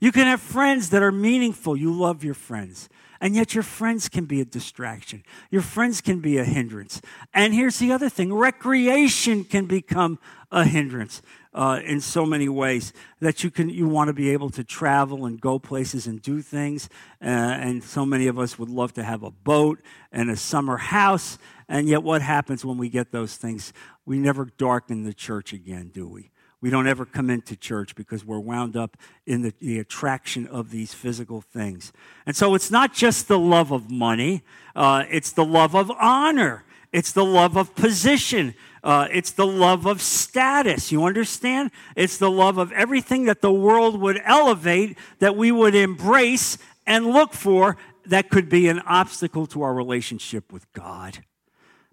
You 0.00 0.10
can 0.10 0.26
have 0.26 0.40
friends 0.40 0.90
that 0.90 1.02
are 1.02 1.12
meaningful. 1.12 1.76
You 1.76 1.92
love 1.92 2.24
your 2.24 2.34
friends. 2.34 2.88
And 3.20 3.34
yet, 3.34 3.54
your 3.54 3.62
friends 3.62 4.08
can 4.08 4.24
be 4.24 4.40
a 4.40 4.44
distraction. 4.44 5.24
Your 5.50 5.62
friends 5.62 6.00
can 6.00 6.20
be 6.20 6.38
a 6.38 6.44
hindrance. 6.44 7.00
And 7.32 7.54
here's 7.54 7.78
the 7.78 7.92
other 7.92 8.08
thing 8.08 8.32
recreation 8.32 9.44
can 9.44 9.66
become 9.66 10.18
a 10.50 10.64
hindrance 10.64 11.22
uh, 11.52 11.80
in 11.84 12.00
so 12.00 12.26
many 12.26 12.48
ways 12.48 12.92
that 13.20 13.42
you, 13.42 13.50
can, 13.50 13.68
you 13.70 13.88
want 13.88 14.08
to 14.08 14.12
be 14.12 14.30
able 14.30 14.50
to 14.50 14.62
travel 14.62 15.24
and 15.24 15.40
go 15.40 15.58
places 15.58 16.06
and 16.06 16.20
do 16.20 16.42
things. 16.42 16.88
Uh, 17.20 17.24
and 17.24 17.82
so 17.82 18.04
many 18.04 18.26
of 18.26 18.38
us 18.38 18.58
would 18.58 18.68
love 18.68 18.92
to 18.92 19.02
have 19.02 19.22
a 19.22 19.30
boat 19.30 19.80
and 20.12 20.30
a 20.30 20.36
summer 20.36 20.76
house. 20.76 21.38
And 21.68 21.88
yet, 21.88 22.02
what 22.02 22.22
happens 22.22 22.64
when 22.64 22.78
we 22.78 22.88
get 22.88 23.10
those 23.10 23.36
things? 23.36 23.72
We 24.04 24.18
never 24.18 24.44
darken 24.44 25.04
the 25.04 25.14
church 25.14 25.52
again, 25.52 25.90
do 25.92 26.06
we? 26.06 26.30
We 26.62 26.70
don't 26.70 26.86
ever 26.86 27.04
come 27.04 27.28
into 27.28 27.54
church 27.54 27.94
because 27.94 28.24
we're 28.24 28.40
wound 28.40 28.76
up 28.76 28.96
in 29.26 29.42
the, 29.42 29.52
the, 29.60 29.78
attraction 29.78 30.46
of 30.46 30.70
these 30.70 30.94
physical 30.94 31.42
things. 31.42 31.92
And 32.24 32.34
so 32.34 32.54
it's 32.54 32.70
not 32.70 32.94
just 32.94 33.28
the 33.28 33.38
love 33.38 33.72
of 33.72 33.90
money, 33.90 34.42
uh, 34.74 35.04
it's 35.10 35.32
the 35.32 35.44
love 35.44 35.76
of 35.76 35.90
honor, 35.90 36.64
it's 36.92 37.12
the 37.12 37.24
love 37.24 37.56
of 37.56 37.74
position, 37.74 38.54
uh, 38.82 39.06
it's 39.12 39.32
the 39.32 39.46
love 39.46 39.86
of 39.86 40.00
status. 40.00 40.90
You 40.90 41.04
understand? 41.04 41.72
It's 41.94 42.16
the 42.16 42.30
love 42.30 42.56
of 42.56 42.72
everything 42.72 43.26
that 43.26 43.42
the 43.42 43.52
world 43.52 44.00
would 44.00 44.20
elevate, 44.24 44.96
that 45.18 45.36
we 45.36 45.52
would 45.52 45.74
embrace 45.74 46.56
and 46.86 47.06
look 47.06 47.34
for, 47.34 47.76
that 48.06 48.30
could 48.30 48.48
be 48.48 48.68
an 48.68 48.80
obstacle 48.80 49.46
to 49.48 49.62
our 49.62 49.74
relationship 49.74 50.52
with 50.52 50.72
God. 50.72 51.18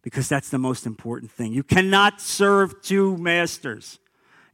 Because 0.04 0.30
that's 0.30 0.50
the 0.50 0.60
most 0.60 0.86
important 0.86 1.32
thing. 1.32 1.54
You 1.54 1.64
cannot 1.64 2.22
serve 2.22 2.82
two 2.82 3.18
masters. 3.18 4.00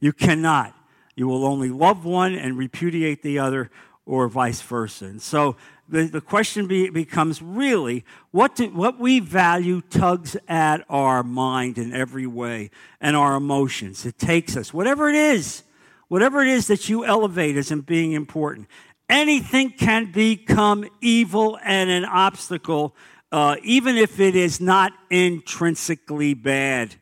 You 0.00 0.12
cannot. 0.12 0.74
You 1.14 1.28
will 1.28 1.44
only 1.44 1.68
love 1.68 2.04
one 2.04 2.34
and 2.34 2.56
repudiate 2.56 3.22
the 3.22 3.38
other, 3.38 3.70
or 4.06 4.28
vice 4.28 4.60
versa. 4.60 5.04
And 5.04 5.22
so 5.22 5.56
the, 5.88 6.04
the 6.04 6.20
question 6.20 6.66
be, 6.66 6.90
becomes 6.90 7.40
really 7.40 8.04
what, 8.30 8.56
do, 8.56 8.68
what 8.70 8.98
we 8.98 9.20
value 9.20 9.82
tugs 9.82 10.36
at 10.48 10.84
our 10.88 11.22
mind 11.22 11.78
in 11.78 11.92
every 11.92 12.26
way 12.26 12.70
and 13.00 13.16
our 13.16 13.36
emotions. 13.36 14.04
It 14.06 14.18
takes 14.18 14.56
us, 14.56 14.74
whatever 14.74 15.08
it 15.08 15.16
is, 15.16 15.62
whatever 16.08 16.42
it 16.42 16.48
is 16.48 16.66
that 16.68 16.88
you 16.88 17.04
elevate 17.04 17.56
as 17.56 17.70
being 17.70 18.12
important. 18.12 18.66
Anything 19.08 19.70
can 19.70 20.10
become 20.10 20.88
evil 21.00 21.58
and 21.62 21.90
an 21.90 22.04
obstacle 22.04 22.96
uh, 23.32 23.56
even 23.62 23.96
if 23.96 24.18
it 24.18 24.34
is 24.34 24.60
not 24.60 24.92
intrinsically 25.08 26.34
bad. 26.34 26.96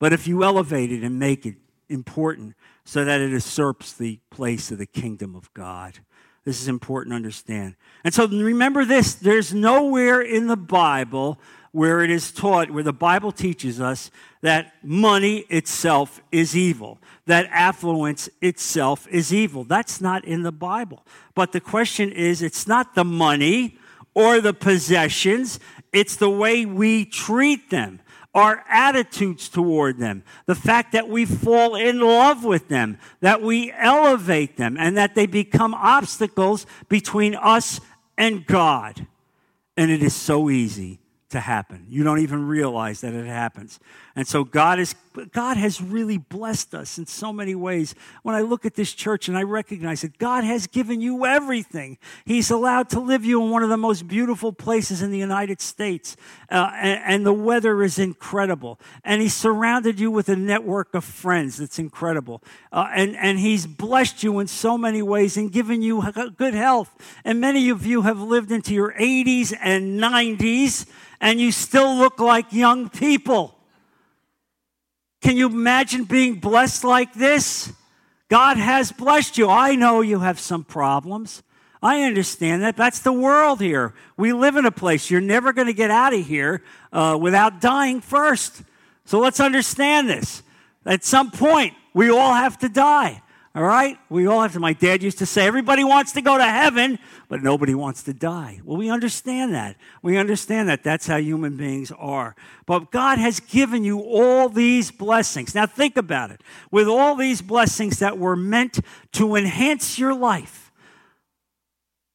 But 0.00 0.12
if 0.12 0.26
you 0.26 0.42
elevate 0.42 0.90
it 0.90 1.04
and 1.04 1.18
make 1.18 1.46
it 1.46 1.54
important 1.92 2.54
so 2.84 3.04
that 3.04 3.20
it 3.20 3.30
usurps 3.30 3.92
the 3.92 4.18
place 4.30 4.70
of 4.70 4.78
the 4.78 4.86
kingdom 4.86 5.36
of 5.36 5.52
God. 5.54 5.98
This 6.44 6.60
is 6.60 6.66
important 6.66 7.12
to 7.12 7.16
understand. 7.16 7.76
And 8.02 8.12
so 8.12 8.26
remember 8.26 8.84
this 8.84 9.14
there's 9.14 9.54
nowhere 9.54 10.20
in 10.20 10.48
the 10.48 10.56
Bible 10.56 11.38
where 11.70 12.02
it 12.02 12.10
is 12.10 12.32
taught, 12.32 12.70
where 12.70 12.82
the 12.82 12.92
Bible 12.92 13.32
teaches 13.32 13.80
us 13.80 14.10
that 14.42 14.74
money 14.82 15.38
itself 15.48 16.20
is 16.30 16.56
evil, 16.56 16.98
that 17.26 17.46
affluence 17.50 18.28
itself 18.40 19.06
is 19.10 19.32
evil. 19.32 19.64
That's 19.64 20.00
not 20.00 20.24
in 20.24 20.42
the 20.42 20.52
Bible. 20.52 21.06
But 21.34 21.52
the 21.52 21.60
question 21.60 22.12
is 22.12 22.42
it's 22.42 22.66
not 22.66 22.94
the 22.94 23.04
money 23.04 23.78
or 24.14 24.40
the 24.40 24.52
possessions, 24.52 25.58
it's 25.92 26.16
the 26.16 26.28
way 26.28 26.66
we 26.66 27.06
treat 27.06 27.70
them 27.70 28.00
our 28.34 28.64
attitudes 28.68 29.48
toward 29.48 29.98
them, 29.98 30.22
the 30.46 30.54
fact 30.54 30.92
that 30.92 31.08
we 31.08 31.24
fall 31.24 31.74
in 31.74 32.00
love 32.00 32.44
with 32.44 32.68
them, 32.68 32.98
that 33.20 33.42
we 33.42 33.72
elevate 33.72 34.56
them, 34.56 34.76
and 34.78 34.96
that 34.96 35.14
they 35.14 35.26
become 35.26 35.74
obstacles 35.74 36.66
between 36.88 37.34
us 37.34 37.80
and 38.16 38.46
God. 38.46 39.06
And 39.76 39.90
it 39.90 40.02
is 40.02 40.14
so 40.14 40.48
easy 40.48 41.00
to 41.30 41.40
happen. 41.40 41.86
You 41.88 42.04
don't 42.04 42.20
even 42.20 42.46
realize 42.46 43.00
that 43.02 43.14
it 43.14 43.26
happens. 43.26 43.80
And 44.14 44.26
so 44.26 44.44
God 44.44 44.78
is 44.78 44.94
God 45.32 45.56
has 45.56 45.80
really 45.80 46.16
blessed 46.16 46.74
us 46.74 46.98
in 46.98 47.06
so 47.06 47.32
many 47.32 47.54
ways. 47.54 47.94
When 48.22 48.34
I 48.34 48.40
look 48.40 48.64
at 48.64 48.74
this 48.74 48.92
church 48.92 49.28
and 49.28 49.36
I 49.36 49.42
recognize 49.42 50.02
that 50.02 50.18
God 50.18 50.44
has 50.44 50.66
given 50.66 51.00
you 51.00 51.26
everything. 51.26 51.98
He's 52.24 52.50
allowed 52.50 52.88
to 52.90 53.00
live 53.00 53.24
you 53.24 53.42
in 53.42 53.50
one 53.50 53.62
of 53.62 53.68
the 53.68 53.76
most 53.76 54.08
beautiful 54.08 54.52
places 54.52 55.02
in 55.02 55.10
the 55.10 55.18
United 55.18 55.60
States. 55.60 56.16
Uh, 56.50 56.70
and, 56.74 57.02
and, 57.04 57.26
the 57.26 57.32
weather 57.32 57.82
is 57.82 57.98
incredible. 57.98 58.80
And 59.04 59.20
He's 59.20 59.34
surrounded 59.34 60.00
you 60.00 60.10
with 60.10 60.28
a 60.28 60.36
network 60.36 60.94
of 60.94 61.04
friends 61.04 61.58
that's 61.58 61.78
incredible. 61.78 62.42
Uh, 62.70 62.88
and, 62.94 63.16
and 63.16 63.38
He's 63.38 63.66
blessed 63.66 64.22
you 64.22 64.38
in 64.38 64.46
so 64.46 64.78
many 64.78 65.02
ways 65.02 65.36
and 65.36 65.52
given 65.52 65.82
you 65.82 66.02
good 66.36 66.54
health. 66.54 66.94
And 67.24 67.40
many 67.40 67.68
of 67.68 67.84
you 67.84 68.02
have 68.02 68.20
lived 68.20 68.50
into 68.50 68.72
your 68.74 68.92
80s 68.92 69.54
and 69.60 70.00
90s 70.00 70.86
and 71.20 71.40
you 71.40 71.52
still 71.52 71.96
look 71.96 72.18
like 72.18 72.52
young 72.52 72.88
people. 72.88 73.58
Can 75.22 75.36
you 75.36 75.46
imagine 75.46 76.04
being 76.04 76.40
blessed 76.40 76.84
like 76.84 77.14
this? 77.14 77.72
God 78.28 78.56
has 78.56 78.90
blessed 78.90 79.38
you. 79.38 79.48
I 79.48 79.76
know 79.76 80.00
you 80.00 80.18
have 80.18 80.40
some 80.40 80.64
problems. 80.64 81.42
I 81.80 82.02
understand 82.02 82.62
that. 82.62 82.76
That's 82.76 83.00
the 83.00 83.12
world 83.12 83.60
here. 83.60 83.94
We 84.16 84.32
live 84.32 84.56
in 84.56 84.66
a 84.66 84.72
place. 84.72 85.10
You're 85.10 85.20
never 85.20 85.52
going 85.52 85.68
to 85.68 85.72
get 85.72 85.90
out 85.90 86.12
of 86.12 86.26
here 86.26 86.62
uh, 86.92 87.16
without 87.20 87.60
dying 87.60 88.00
first. 88.00 88.62
So 89.04 89.20
let's 89.20 89.38
understand 89.38 90.08
this. 90.08 90.42
At 90.84 91.04
some 91.04 91.30
point, 91.30 91.74
we 91.94 92.10
all 92.10 92.34
have 92.34 92.58
to 92.58 92.68
die. 92.68 93.21
All 93.54 93.62
right? 93.62 93.98
We 94.08 94.26
all 94.26 94.40
have 94.40 94.54
to. 94.54 94.60
My 94.60 94.72
dad 94.72 95.02
used 95.02 95.18
to 95.18 95.26
say, 95.26 95.46
everybody 95.46 95.84
wants 95.84 96.12
to 96.12 96.22
go 96.22 96.38
to 96.38 96.44
heaven, 96.44 96.98
but 97.28 97.42
nobody 97.42 97.74
wants 97.74 98.02
to 98.04 98.14
die. 98.14 98.60
Well, 98.64 98.78
we 98.78 98.88
understand 98.88 99.52
that. 99.52 99.76
We 100.00 100.16
understand 100.16 100.70
that. 100.70 100.82
That's 100.82 101.06
how 101.06 101.18
human 101.18 101.58
beings 101.58 101.92
are. 101.98 102.34
But 102.64 102.90
God 102.90 103.18
has 103.18 103.40
given 103.40 103.84
you 103.84 104.00
all 104.00 104.48
these 104.48 104.90
blessings. 104.90 105.54
Now, 105.54 105.66
think 105.66 105.98
about 105.98 106.30
it. 106.30 106.40
With 106.70 106.88
all 106.88 107.14
these 107.14 107.42
blessings 107.42 107.98
that 107.98 108.18
were 108.18 108.36
meant 108.36 108.80
to 109.12 109.36
enhance 109.36 109.98
your 109.98 110.14
life, 110.14 110.72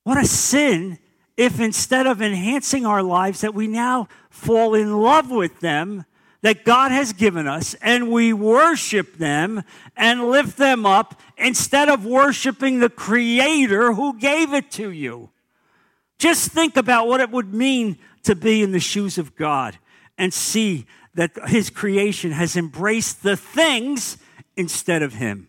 what 0.03 0.17
a 0.17 0.25
sin 0.25 0.97
if 1.35 1.59
instead 1.59 2.07
of 2.07 2.19
enhancing 2.19 2.83
our 2.83 3.03
lives, 3.03 3.41
that 3.41 3.53
we 3.53 3.67
now 3.67 4.07
fall 4.31 4.73
in 4.73 4.97
love 5.01 5.29
with 5.29 5.59
them 5.59 6.03
that 6.41 6.63
God 6.63 6.91
has 6.91 7.13
given 7.13 7.47
us 7.47 7.73
and 7.75 8.11
we 8.11 8.33
worship 8.33 9.17
them 9.17 9.63
and 9.95 10.29
lift 10.29 10.57
them 10.57 10.85
up 10.85 11.19
instead 11.37 11.89
of 11.89 12.05
worshiping 12.05 12.79
the 12.79 12.89
Creator 12.89 13.93
who 13.93 14.17
gave 14.17 14.53
it 14.53 14.71
to 14.71 14.91
you. 14.91 15.29
Just 16.19 16.51
think 16.51 16.77
about 16.77 17.07
what 17.07 17.21
it 17.21 17.31
would 17.31 17.53
mean 17.53 17.97
to 18.23 18.35
be 18.35 18.61
in 18.61 18.71
the 18.71 18.79
shoes 18.79 19.17
of 19.17 19.35
God 19.35 19.77
and 20.17 20.33
see 20.33 20.85
that 21.13 21.31
His 21.47 21.69
creation 21.69 22.31
has 22.31 22.55
embraced 22.55 23.23
the 23.23 23.37
things 23.37 24.17
instead 24.55 25.01
of 25.01 25.13
Him. 25.13 25.47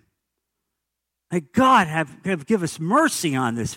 May 1.30 1.40
God 1.40 1.88
have, 1.88 2.16
have 2.24 2.46
give 2.46 2.62
us 2.62 2.80
mercy 2.80 3.36
on 3.36 3.54
this 3.54 3.76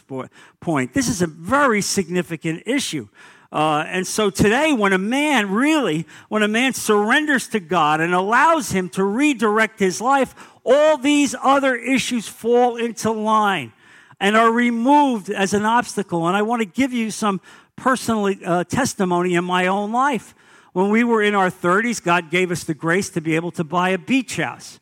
point. 0.62 0.94
This 0.94 1.10
is 1.10 1.22
a 1.22 1.28
very 1.28 1.82
significant 1.82 2.64
issue. 2.66 3.10
Uh, 3.52 3.84
and 3.88 4.08
so 4.08 4.30
today, 4.30 4.72
when 4.72 4.94
a 4.94 4.98
man 4.98 5.50
really, 5.52 6.08
when 6.30 6.42
a 6.42 6.48
man 6.48 6.74
surrenders 6.74 7.50
to 7.50 7.60
God 7.60 8.00
and 8.00 8.14
allows 8.14 8.72
Him 8.72 8.88
to 8.90 9.04
redirect 9.04 9.78
his 9.80 10.00
life, 10.00 10.34
all 10.64 10.98
these 10.98 11.36
other 11.42 11.76
issues 11.76 12.28
fall 12.28 12.78
into 12.78 13.12
line 13.12 13.74
and 14.22 14.38
are 14.38 14.52
removed 14.52 15.30
as 15.30 15.54
an 15.54 15.66
obstacle. 15.66 16.28
And 16.28 16.38
I 16.38 16.44
want 16.44 16.62
to 16.62 16.66
give 16.66 16.94
you 16.94 17.12
some 17.12 17.42
personal 17.76 18.34
uh, 18.46 18.64
testimony 18.64 19.36
in 19.36 19.44
my 19.44 19.68
own 19.68 19.92
life. 19.92 20.34
When 20.74 20.90
we 20.90 21.04
were 21.04 21.22
in 21.22 21.36
our 21.36 21.50
30s, 21.50 22.02
God 22.02 22.30
gave 22.30 22.52
us 22.52 22.64
the 22.64 22.74
grace 22.74 23.10
to 23.10 23.22
be 23.22 23.36
able 23.36 23.52
to 23.52 23.66
buy 23.66 23.90
a 23.90 23.98
beach 23.98 24.38
house. 24.38 24.80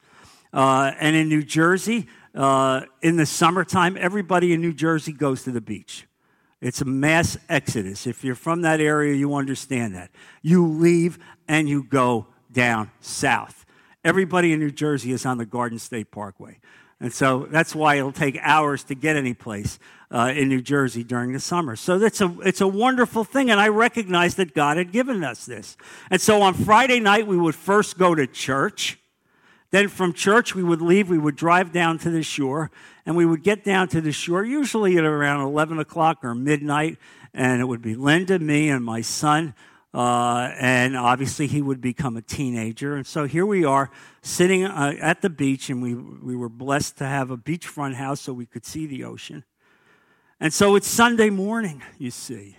Uh, 0.54 0.92
and 1.00 1.16
in 1.16 1.30
New 1.30 1.42
Jersey, 1.42 2.08
uh, 2.36 2.82
in 3.02 3.16
the 3.16 3.26
summertime, 3.26 3.98
everybody 3.98 4.54
in 4.54 4.62
New 4.62 4.74
Jersey 4.74 5.14
goes 5.14 5.44
to 5.44 5.52
the 5.52 5.62
beach. 5.62 6.06
It's 6.62 6.82
a 6.82 6.86
mass 6.86 7.38
exodus. 7.48 8.06
If 8.06 8.24
you're 8.24 8.36
from 8.36 8.62
that 8.63 8.82
area, 8.82 9.16
you 9.16 9.34
understand 9.36 9.96
that. 9.96 10.12
You 10.42 10.66
leave 10.68 11.18
and 11.48 11.70
you 11.70 11.84
go 11.84 12.28
down 12.51 12.92
south. 13.00 13.66
Everybody 14.04 14.51
in 14.54 14.60
New 14.60 14.72
Jersey 14.72 15.12
is 15.12 15.25
on 15.25 15.38
the 15.38 15.46
Garden 15.46 15.80
State 15.80 16.12
Parkway. 16.12 16.60
And 17.01 17.13
so 17.13 17.48
that's 17.50 17.74
why 17.74 17.96
it'll 17.96 18.12
take 18.12 18.38
hours 18.42 18.84
to 18.86 18.96
get 18.96 19.16
any 19.16 19.34
place 19.34 19.80
uh, 20.12 20.34
in 20.36 20.50
New 20.50 20.62
Jersey 20.62 21.04
during 21.04 21.32
the 21.32 21.39
summer. 21.39 21.75
So 21.75 21.98
that's 21.98 22.20
a, 22.20 22.36
it's 22.42 22.62
a 22.62 22.68
wonderful 22.68 23.24
thing, 23.24 23.50
and 23.50 23.60
I 23.60 23.70
recognize 23.70 24.36
that 24.36 24.54
God 24.54 24.75
had 24.75 24.92
given 24.92 25.24
us 25.24 25.46
this. 25.46 25.78
And 26.10 26.20
so 26.20 26.42
on 26.42 26.54
Friday 26.54 27.00
night, 27.00 27.25
we 27.25 27.38
would 27.38 27.56
first 27.56 27.98
go 27.98 28.16
to 28.16 28.28
church. 28.28 29.00
Then 29.72 29.88
from 29.88 30.13
church, 30.13 30.56
we 30.56 30.63
would 30.63 30.82
leave, 30.82 31.10
we 31.10 31.20
would 31.20 31.36
drive 31.36 31.72
down 31.72 32.00
to 32.00 32.10
the 32.10 32.24
shore, 32.24 32.72
and 33.10 33.18
we 33.18 33.25
would 33.25 33.42
get 33.42 33.63
down 33.63 33.88
to 33.88 34.01
the 34.01 34.12
shore, 34.12 34.46
usually 34.46 34.96
at 34.96 35.04
around 35.04 35.42
11 35.42 35.80
o'clock 35.80 36.20
or 36.22 36.36
midnight, 36.36 37.00
and 37.34 37.60
it 37.60 37.66
would 37.66 37.82
be 37.82 37.96
Linda, 37.96 38.38
me, 38.38 38.70
and 38.70 38.86
my 38.86 39.01
son. 39.01 39.56
Uh, 39.92 40.51
and 40.60 40.96
obviously, 40.96 41.48
he 41.48 41.60
would 41.60 41.82
become 41.82 42.18
a 42.18 42.22
teenager. 42.22 42.96
And 42.96 43.08
so 43.08 43.25
here 43.25 43.48
we 43.48 43.66
are 43.66 43.89
sitting 44.22 44.63
uh, 44.63 44.94
at 45.01 45.24
the 45.24 45.30
beach, 45.32 45.72
and 45.72 45.82
we, 45.82 45.96
we 45.96 46.36
were 46.36 46.50
blessed 46.50 47.00
to 47.00 47.06
have 47.08 47.32
a 47.32 47.36
beachfront 47.36 47.96
house 47.96 48.22
so 48.22 48.32
we 48.32 48.46
could 48.46 48.63
see 48.63 48.86
the 48.86 49.04
ocean. 49.06 49.44
And 50.39 50.54
so 50.54 50.75
it's 50.75 50.88
Sunday 50.88 51.32
morning, 51.32 51.82
you 51.98 52.12
see, 52.12 52.58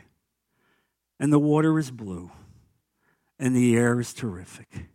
and 1.20 1.32
the 1.32 1.38
water 1.38 1.78
is 1.78 1.92
blue, 1.92 2.32
and 3.38 3.54
the 3.54 3.76
air 3.76 4.00
is 4.00 4.12
terrific. 4.12 4.86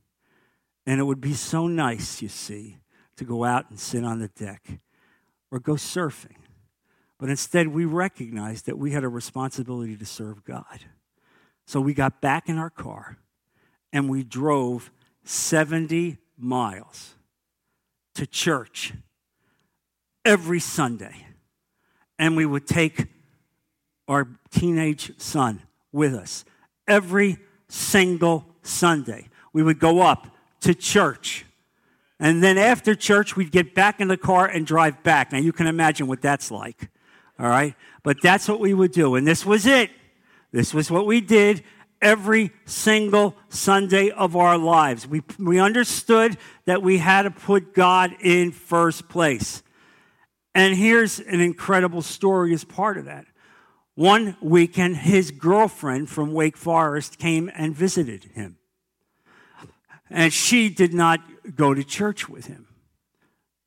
And 0.85 1.00
it 1.00 1.03
would 1.03 1.21
be 1.21 1.33
so 1.33 1.67
nice, 1.67 2.21
you 2.21 2.27
see, 2.27 2.79
to 3.15 3.24
go 3.24 3.45
out 3.45 3.69
and 3.69 3.79
sit 3.79 4.03
on 4.03 4.19
the 4.19 4.27
deck 4.27 4.81
or 5.55 5.59
go 5.59 5.75
surfing. 5.75 6.35
But 7.17 7.29
instead, 7.29 7.69
we 7.69 7.85
recognized 7.85 8.65
that 8.65 8.77
we 8.77 8.91
had 8.91 9.05
a 9.05 9.07
responsibility 9.07 9.95
to 9.95 10.05
serve 10.05 10.43
God. 10.43 10.81
So 11.65 11.79
we 11.79 11.93
got 11.93 12.19
back 12.19 12.50
in 12.50 12.57
our 12.57 12.69
car 12.69 13.17
and 13.93 14.09
we 14.09 14.21
drove 14.21 14.91
70 15.24 16.17
miles 16.38 17.15
to 18.15 18.27
church 18.27 18.91
every 20.25 20.59
Sunday. 20.59 21.25
And 22.19 22.35
we 22.35 22.45
would 22.45 22.67
take 22.67 23.05
our 24.09 24.27
teenage 24.51 25.17
son 25.17 25.62
with 25.93 26.13
us 26.13 26.43
every 26.85 27.38
single 27.69 28.45
Sunday. 28.62 29.29
We 29.53 29.63
would 29.63 29.79
go 29.79 30.01
up 30.01 30.35
to 30.62 30.75
church. 30.75 31.45
And 32.19 32.41
then 32.41 32.57
after 32.57 32.95
church, 32.95 33.36
we'd 33.36 33.51
get 33.51 33.75
back 33.75 34.00
in 34.00 34.07
the 34.07 34.17
car 34.17 34.48
and 34.48 34.65
drive 34.65 35.03
back. 35.03 35.31
Now, 35.31 35.39
you 35.39 35.51
can 35.51 35.67
imagine 35.67 36.07
what 36.07 36.22
that's 36.22 36.50
like. 36.50 36.89
All 37.38 37.48
right? 37.48 37.75
But 38.03 38.22
that's 38.22 38.48
what 38.48 38.60
we 38.60 38.74
would 38.74 38.91
do. 38.91 39.15
And 39.15 39.27
this 39.27 39.45
was 39.45 39.65
it. 39.65 39.91
This 40.51 40.74
was 40.74 40.89
what 40.89 41.05
we 41.05 41.19
did 41.19 41.63
every 42.01 42.51
single 42.65 43.36
Sunday 43.50 44.12
of 44.12 44.36
our 44.36 44.57
lives. 44.57 45.07
We, 45.07 45.24
we 45.38 45.60
understood 45.60 46.38
that 46.65 46.81
we 46.81 47.00
had 47.00 47.24
to 47.24 47.31
put 47.31 47.74
God 47.74 48.15
in 48.22 48.51
first 48.51 49.10
place. 49.10 49.63
And 50.53 50.75
here's 50.75 51.19
an 51.19 51.41
incredible 51.41 52.01
story 52.01 52.53
as 52.53 52.63
part 52.63 52.98
of 52.98 53.05
that. 53.05 53.25
One 53.95 54.38
weekend, 54.41 54.98
his 54.98 55.31
girlfriend 55.31 56.10
from 56.10 56.34
Wake 56.34 56.57
Forest 56.57 57.17
came 57.17 57.50
and 57.53 57.75
visited 57.75 58.25
him. 58.34 58.57
And 60.09 60.31
she 60.31 60.69
did 60.69 60.93
not 60.93 61.19
go 61.55 61.74
to 61.74 61.83
church 61.83 62.29
with 62.29 62.45
him. 62.45 62.67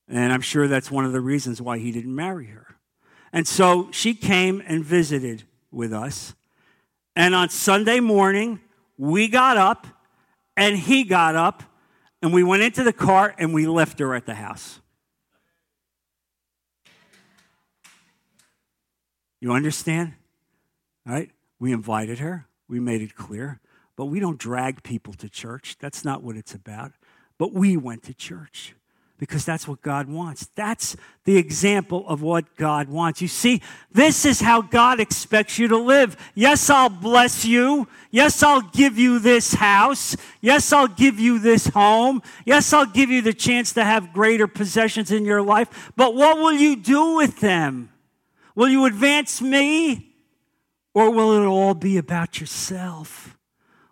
And 0.09 0.33
I'm 0.33 0.41
sure 0.41 0.69
that's 0.69 0.91
one 0.91 1.05
of 1.05 1.13
the 1.13 1.21
reasons 1.21 1.61
why 1.61 1.79
he 1.79 1.93
didn't 1.93 2.15
marry 2.15 2.47
her. 2.47 2.77
And 3.33 3.47
so 3.47 3.89
she 3.93 4.15
came 4.15 4.63
and 4.67 4.85
visited 4.85 5.45
with 5.71 5.93
us. 5.93 6.35
And 7.15 7.35
on 7.35 7.51
Sunday 7.51 8.01
morning, 8.01 8.61
we 8.97 9.29
got 9.29 9.57
up 9.57 9.87
and 10.57 10.77
he 10.77 11.05
got 11.05 11.37
up 11.37 11.63
and 12.23 12.33
we 12.33 12.43
went 12.43 12.63
into 12.63 12.83
the 12.83 12.93
car 12.93 13.35
and 13.39 13.53
we 13.53 13.67
left 13.67 13.99
her 13.99 14.15
at 14.15 14.27
the 14.27 14.35
house. 14.35 14.81
You 19.41 19.53
understand? 19.53 20.15
All 21.07 21.15
right? 21.15 21.31
We 21.61 21.73
invited 21.73 22.19
her, 22.19 22.47
we 22.69 22.81
made 22.81 23.03
it 23.03 23.15
clear, 23.15 23.61
but 23.99 24.07
we 24.07 24.21
don't 24.21 24.39
drag 24.39 24.85
people 24.85 25.13
to 25.13 25.29
church. 25.29 25.77
That's 25.81 26.05
not 26.05 26.23
what 26.23 26.37
it's 26.37 26.55
about. 26.55 26.93
But 27.37 27.53
we 27.53 27.77
went 27.77 28.05
to 28.05 28.15
church 28.15 28.77
because 29.19 29.45
that's 29.45 29.67
what 29.67 29.83
God 29.83 30.09
wants. 30.09 30.49
That's 30.55 30.95
the 31.25 31.37
example 31.37 32.07
of 32.07 32.23
what 32.23 32.55
God 32.55 32.89
wants. 32.89 33.21
You 33.21 33.27
see, 33.27 33.61
this 33.91 34.25
is 34.25 34.41
how 34.41 34.63
God 34.63 35.01
expects 35.01 35.59
you 35.59 35.67
to 35.67 35.77
live. 35.77 36.17
Yes, 36.37 36.71
I'll 36.71 36.89
bless 36.89 37.45
you. 37.45 37.89
Yes, 38.13 38.41
I'll 38.41 38.61
give 38.61 38.97
you 38.97 39.19
this 39.19 39.55
house. 39.55 40.17
Yes, 40.41 40.73
I'll 40.73 40.87
give 40.87 41.19
you 41.19 41.41
this 41.41 41.67
home. 41.67 42.23
Yes, 42.47 42.73
I'll 42.73 42.87
give 42.87 43.11
you 43.11 43.21
the 43.21 43.35
chance 43.35 43.73
to 43.73 43.83
have 43.83 44.13
greater 44.13 44.47
possessions 44.47 45.11
in 45.11 45.25
your 45.25 45.43
life. 45.43 45.91
But 45.97 46.15
what 46.15 46.39
will 46.39 46.53
you 46.53 46.77
do 46.77 47.17
with 47.17 47.41
them? 47.41 47.91
Will 48.55 48.69
you 48.69 48.85
advance 48.85 49.43
me? 49.43 50.15
Or 50.95 51.11
will 51.11 51.33
it 51.43 51.47
all 51.47 51.75
be 51.75 51.97
about 51.97 52.41
yourself? 52.41 53.35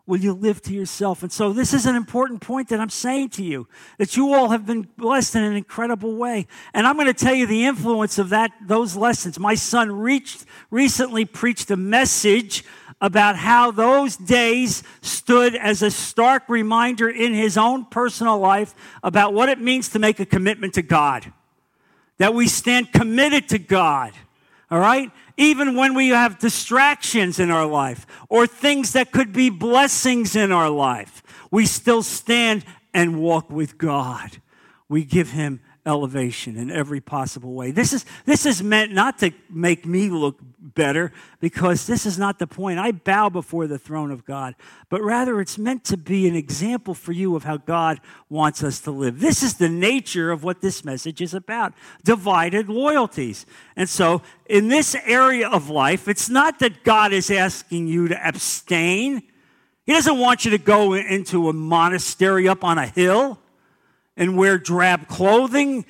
Will 0.07 0.19
you 0.19 0.33
live 0.33 0.63
to 0.63 0.73
yourself? 0.73 1.23
And 1.23 1.33
so, 1.33 1.53
this 1.53 1.75
is 1.75 1.87
an 1.87 1.97
important 1.97 2.41
point 2.41 2.69
that 2.69 2.81
I'm 2.81 2.91
saying 2.91 3.31
to 3.31 3.45
you 3.45 3.69
that 3.99 4.17
you 4.17 4.33
all 4.33 4.51
have 4.51 4.67
been 4.67 4.83
blessed 4.83 5.35
in 5.35 5.43
an 5.43 5.57
incredible 5.57 6.17
way. 6.17 6.47
And 6.73 6.87
I'm 6.87 6.95
going 6.95 7.07
to 7.07 7.15
tell 7.15 7.35
you 7.35 7.47
the 7.47 7.65
influence 7.67 8.19
of 8.19 8.29
that, 8.31 8.53
those 8.63 8.97
lessons. 8.97 9.39
My 9.39 9.55
son 9.55 9.91
reached, 9.91 10.45
recently 10.71 11.25
preached 11.25 11.71
a 11.71 11.77
message 11.77 12.65
about 13.01 13.37
how 13.37 13.71
those 13.71 14.17
days 14.17 14.83
stood 15.03 15.55
as 15.55 15.83
a 15.83 15.91
stark 15.91 16.49
reminder 16.49 17.09
in 17.09 17.35
his 17.35 17.59
own 17.59 17.85
personal 17.85 18.39
life 18.39 18.75
about 19.03 19.35
what 19.35 19.49
it 19.49 19.61
means 19.61 19.91
to 19.91 19.99
make 19.99 20.19
a 20.19 20.27
commitment 20.27 20.75
to 20.75 20.83
God. 20.83 21.33
That 22.19 22.33
we 22.33 22.49
stand 22.49 22.93
committed 22.93 23.49
to 23.51 23.59
God. 23.59 24.13
All 24.71 24.79
right? 24.79 25.11
Even 25.37 25.76
when 25.76 25.95
we 25.95 26.09
have 26.09 26.38
distractions 26.38 27.38
in 27.38 27.50
our 27.50 27.66
life 27.66 28.07
or 28.28 28.47
things 28.47 28.93
that 28.93 29.12
could 29.12 29.33
be 29.33 29.50
blessings 29.50 30.35
in 30.35 30.52
our 30.52 30.71
life, 30.71 31.23
we 31.50 31.66
still 31.66 32.02
stand 32.02 32.64
and 32.95 33.21
walk 33.21 33.50
with 33.50 33.76
God. 33.76 34.38
We 34.88 35.05
give 35.05 35.31
Him 35.31 35.61
elevation 35.87 36.57
in 36.57 36.71
every 36.71 37.00
possible 37.00 37.55
way. 37.55 37.71
This 37.71 37.93
is, 37.93 38.05
this 38.25 38.45
is 38.45 38.62
meant 38.62 38.93
not 38.93 39.19
to 39.21 39.31
make 39.49 39.87
me 39.87 40.11
look 40.11 40.38
better 40.59 41.12
because 41.38 41.87
this 41.87 42.05
is 42.05 42.19
not 42.19 42.38
the 42.38 42.47
point. 42.47 42.78
I 42.78 42.90
bow 42.90 43.28
before 43.28 43.69
the 43.69 43.78
throne 43.78 44.11
of 44.11 44.25
God, 44.25 44.57
but 44.88 45.00
rather 45.00 45.40
it's 45.40 45.57
meant 45.57 45.85
to 45.85 45.97
be 45.97 46.26
an 46.26 46.35
example 46.35 46.93
for 46.93 47.12
you 47.12 47.37
of 47.37 47.45
how 47.45 47.57
God 47.57 48.00
wants 48.28 48.64
us 48.64 48.81
to 48.81 48.90
live. 48.90 49.21
This 49.21 49.43
is 49.43 49.55
the 49.55 49.69
nature 49.69 50.33
of 50.33 50.43
what 50.43 50.61
this 50.61 50.85
message 50.85 51.21
is 51.21 51.33
about 51.33 51.73
divided 52.05 52.69
loyalties. 52.69 53.47
And 53.76 53.88
so, 53.88 54.23
in 54.47 54.69
this 54.69 54.97
area 55.05 55.49
of 55.49 55.71
life, 55.71 56.09
it's 56.09 56.28
not 56.28 56.59
that 56.59 56.85
God 56.85 57.12
is 57.12 57.31
asking 57.31 57.87
you 57.87 58.09
to 58.09 58.26
abstain. 58.26 59.23
He 59.85 59.93
doesn't 59.93 60.19
want 60.19 60.45
you 60.45 60.50
to 60.50 60.59
go 60.59 60.95
into 60.95 61.49
a 61.49 61.52
monastery 61.52 62.49
up 62.49 62.64
on 62.64 62.76
a 62.76 62.87
hill 62.87 63.38
and 64.17 64.37
wear 64.37 64.59
drab 64.59 65.09
clothing 65.09 65.85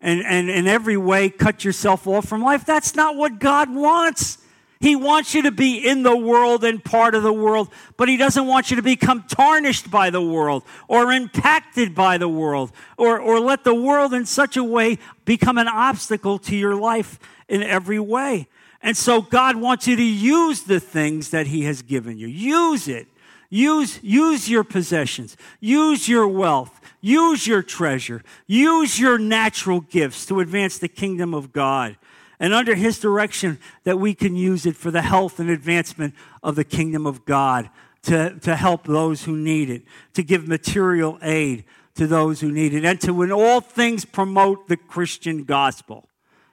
and, 0.00 0.22
and 0.24 0.50
in 0.50 0.66
every 0.66 0.96
way 0.96 1.30
cut 1.30 1.64
yourself 1.64 2.06
off 2.06 2.26
from 2.26 2.42
life. 2.42 2.64
That's 2.64 2.94
not 2.94 3.16
what 3.16 3.38
God 3.38 3.74
wants. 3.74 4.38
He 4.80 4.96
wants 4.96 5.34
you 5.34 5.42
to 5.42 5.50
be 5.50 5.86
in 5.86 6.04
the 6.04 6.16
world 6.16 6.64
and 6.64 6.82
part 6.82 7.14
of 7.14 7.22
the 7.22 7.32
world, 7.32 7.68
but 7.98 8.08
He 8.08 8.16
doesn't 8.16 8.46
want 8.46 8.70
you 8.70 8.76
to 8.76 8.82
become 8.82 9.24
tarnished 9.28 9.90
by 9.90 10.08
the 10.08 10.22
world 10.22 10.64
or 10.88 11.12
impacted 11.12 11.94
by 11.94 12.16
the 12.16 12.28
world 12.28 12.72
or, 12.96 13.20
or 13.20 13.40
let 13.40 13.62
the 13.62 13.74
world 13.74 14.14
in 14.14 14.24
such 14.24 14.56
a 14.56 14.64
way 14.64 14.98
become 15.26 15.58
an 15.58 15.68
obstacle 15.68 16.38
to 16.38 16.56
your 16.56 16.74
life 16.74 17.18
in 17.46 17.62
every 17.62 18.00
way. 18.00 18.48
And 18.82 18.96
so 18.96 19.20
God 19.20 19.56
wants 19.56 19.86
you 19.86 19.96
to 19.96 20.02
use 20.02 20.62
the 20.62 20.80
things 20.80 21.28
that 21.28 21.48
He 21.48 21.64
has 21.64 21.82
given 21.82 22.16
you. 22.16 22.26
Use 22.26 22.88
it. 22.88 23.06
Use, 23.50 23.98
use 24.02 24.48
your 24.48 24.64
possessions. 24.64 25.36
Use 25.58 26.08
your 26.08 26.26
wealth. 26.26 26.79
Use 27.00 27.46
your 27.46 27.62
treasure. 27.62 28.22
Use 28.46 28.98
your 28.98 29.18
natural 29.18 29.80
gifts 29.80 30.26
to 30.26 30.40
advance 30.40 30.78
the 30.78 30.88
kingdom 30.88 31.34
of 31.34 31.52
God. 31.52 31.96
And 32.38 32.54
under 32.54 32.74
His 32.74 32.98
direction, 32.98 33.58
that 33.84 33.98
we 33.98 34.14
can 34.14 34.34
use 34.36 34.66
it 34.66 34.76
for 34.76 34.90
the 34.90 35.02
health 35.02 35.38
and 35.38 35.50
advancement 35.50 36.14
of 36.42 36.56
the 36.56 36.64
kingdom 36.64 37.06
of 37.06 37.24
God, 37.24 37.70
to, 38.02 38.38
to 38.40 38.56
help 38.56 38.84
those 38.86 39.24
who 39.24 39.36
need 39.36 39.68
it, 39.68 39.82
to 40.14 40.22
give 40.22 40.48
material 40.48 41.18
aid 41.22 41.64
to 41.96 42.06
those 42.06 42.40
who 42.40 42.50
need 42.50 42.72
it, 42.72 42.84
and 42.84 42.98
to, 43.02 43.22
in 43.22 43.30
all 43.30 43.60
things, 43.60 44.06
promote 44.06 44.68
the 44.68 44.76
Christian 44.76 45.44
gospel. 45.44 46.08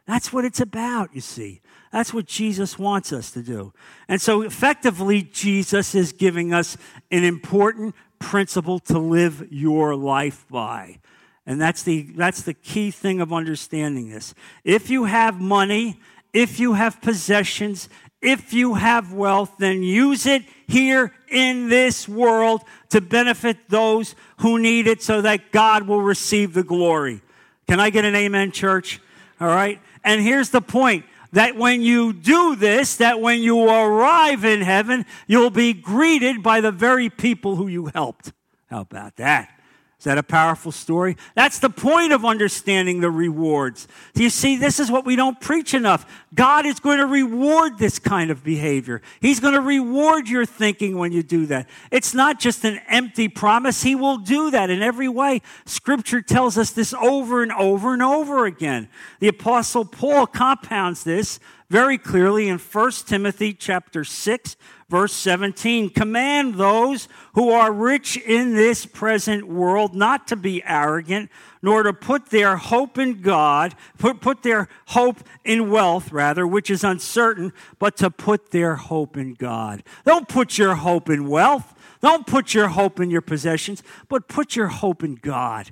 That's 0.05 0.33
what 0.33 0.43
it's 0.45 0.59
about, 0.59 1.13
you 1.13 1.21
see. 1.21 1.61
That's 1.91 2.13
what 2.13 2.25
Jesus 2.25 2.77
wants 2.77 3.13
us 3.13 3.31
to 3.31 3.41
do. 3.41 3.73
And 4.07 4.21
so, 4.21 4.41
effectively, 4.41 5.21
Jesus 5.21 5.95
is 5.95 6.11
giving 6.11 6.53
us 6.53 6.77
an 7.11 7.23
important 7.23 7.95
principle 8.19 8.79
to 8.79 8.99
live 8.99 9.47
your 9.51 9.95
life 9.95 10.45
by. 10.49 10.99
And 11.45 11.61
that's 11.61 11.83
the, 11.83 12.03
that's 12.15 12.41
the 12.41 12.53
key 12.53 12.91
thing 12.91 13.21
of 13.21 13.31
understanding 13.31 14.09
this. 14.09 14.33
If 14.63 14.89
you 14.89 15.05
have 15.05 15.39
money, 15.39 15.99
if 16.33 16.59
you 16.59 16.73
have 16.73 17.01
possessions, 17.01 17.87
if 18.21 18.53
you 18.53 18.73
have 18.73 19.13
wealth, 19.13 19.55
then 19.59 19.83
use 19.83 20.25
it 20.25 20.43
here 20.67 21.13
in 21.29 21.69
this 21.69 22.07
world 22.07 22.63
to 22.89 22.99
benefit 22.99 23.69
those 23.69 24.15
who 24.39 24.59
need 24.59 24.87
it 24.87 25.01
so 25.01 25.21
that 25.21 25.51
God 25.51 25.87
will 25.87 26.01
receive 26.01 26.53
the 26.53 26.63
glory. 26.63 27.21
Can 27.67 27.79
I 27.79 27.89
get 27.89 28.05
an 28.05 28.15
amen, 28.15 28.51
church? 28.51 28.99
All 29.39 29.47
right. 29.47 29.79
And 30.03 30.21
here's 30.21 30.49
the 30.49 30.61
point 30.61 31.05
that 31.31 31.55
when 31.55 31.81
you 31.81 32.13
do 32.13 32.55
this, 32.55 32.97
that 32.97 33.19
when 33.19 33.41
you 33.41 33.67
arrive 33.69 34.45
in 34.45 34.61
heaven, 34.61 35.05
you'll 35.27 35.49
be 35.49 35.73
greeted 35.73 36.43
by 36.43 36.61
the 36.61 36.71
very 36.71 37.09
people 37.09 37.55
who 37.55 37.67
you 37.67 37.87
helped. 37.87 38.31
How 38.67 38.81
about 38.81 39.15
that? 39.17 39.56
Is 39.99 40.03
that 40.03 40.19
a 40.19 40.23
powerful 40.23 40.71
story? 40.71 41.17
That's 41.33 41.57
the 41.57 41.71
point 41.71 42.13
of 42.13 42.23
understanding 42.23 43.01
the 43.01 43.09
rewards. 43.09 43.87
Do 44.13 44.21
you 44.21 44.29
see, 44.29 44.55
this 44.55 44.79
is 44.79 44.91
what 44.91 45.05
we 45.05 45.15
don't 45.15 45.41
preach 45.41 45.73
enough. 45.73 46.05
God 46.35 46.67
is 46.67 46.79
going 46.79 46.99
to 46.99 47.07
reward 47.07 47.79
this 47.79 47.97
kind 47.97 48.29
of 48.29 48.43
behavior. 48.43 49.01
He's 49.21 49.39
going 49.39 49.55
to 49.55 49.61
reward 49.61 50.29
your 50.29 50.45
thinking 50.45 50.99
when 50.99 51.11
you 51.11 51.23
do 51.23 51.47
that. 51.47 51.67
It's 51.89 52.13
not 52.13 52.39
just 52.39 52.63
an 52.63 52.79
empty 52.87 53.27
promise. 53.27 53.81
He 53.81 53.95
will 53.95 54.17
do 54.17 54.51
that 54.51 54.69
in 54.69 54.83
every 54.83 55.09
way. 55.09 55.41
Scripture 55.65 56.21
tells 56.21 56.59
us 56.59 56.69
this 56.69 56.93
over 56.93 57.41
and 57.41 57.51
over 57.51 57.93
and 57.93 58.03
over 58.03 58.45
again. 58.45 58.89
The 59.19 59.29
apostle 59.29 59.83
Paul 59.83 60.27
compounds 60.27 61.03
this 61.03 61.39
very 61.69 61.97
clearly 61.97 62.47
in 62.47 62.57
1 62.57 62.91
Timothy 63.05 63.53
chapter 63.53 64.03
6 64.03 64.55
verse 64.89 65.11
17 65.13 65.89
command 65.89 66.55
those 66.55 67.09
who 67.33 67.49
are 67.51 67.73
rich 67.73 68.15
in 68.17 68.53
this 68.53 68.85
present 68.85 69.45
world 69.47 69.93
not 69.93 70.27
to 70.27 70.35
be 70.35 70.63
arrogant 70.63 71.29
nor 71.61 71.83
to 71.83 71.91
put 71.91 72.27
their 72.27 72.55
hope 72.55 72.97
in 72.97 73.21
God 73.21 73.75
put, 73.97 74.21
put 74.21 74.43
their 74.43 74.69
hope 74.87 75.19
in 75.43 75.69
wealth 75.69 76.11
rather 76.11 76.47
which 76.47 76.69
is 76.69 76.83
uncertain 76.83 77.51
but 77.79 77.97
to 77.97 78.09
put 78.09 78.51
their 78.51 78.75
hope 78.75 79.17
in 79.17 79.33
God. 79.33 79.83
Don't 80.05 80.27
put 80.27 80.57
your 80.57 80.75
hope 80.75 81.09
in 81.09 81.27
wealth. 81.27 81.73
Don't 81.99 82.27
put 82.27 82.53
your 82.53 82.69
hope 82.69 82.99
in 82.99 83.09
your 83.09 83.21
possessions 83.21 83.83
but 84.07 84.29
put 84.29 84.55
your 84.55 84.67
hope 84.67 85.03
in 85.03 85.15
God 85.15 85.71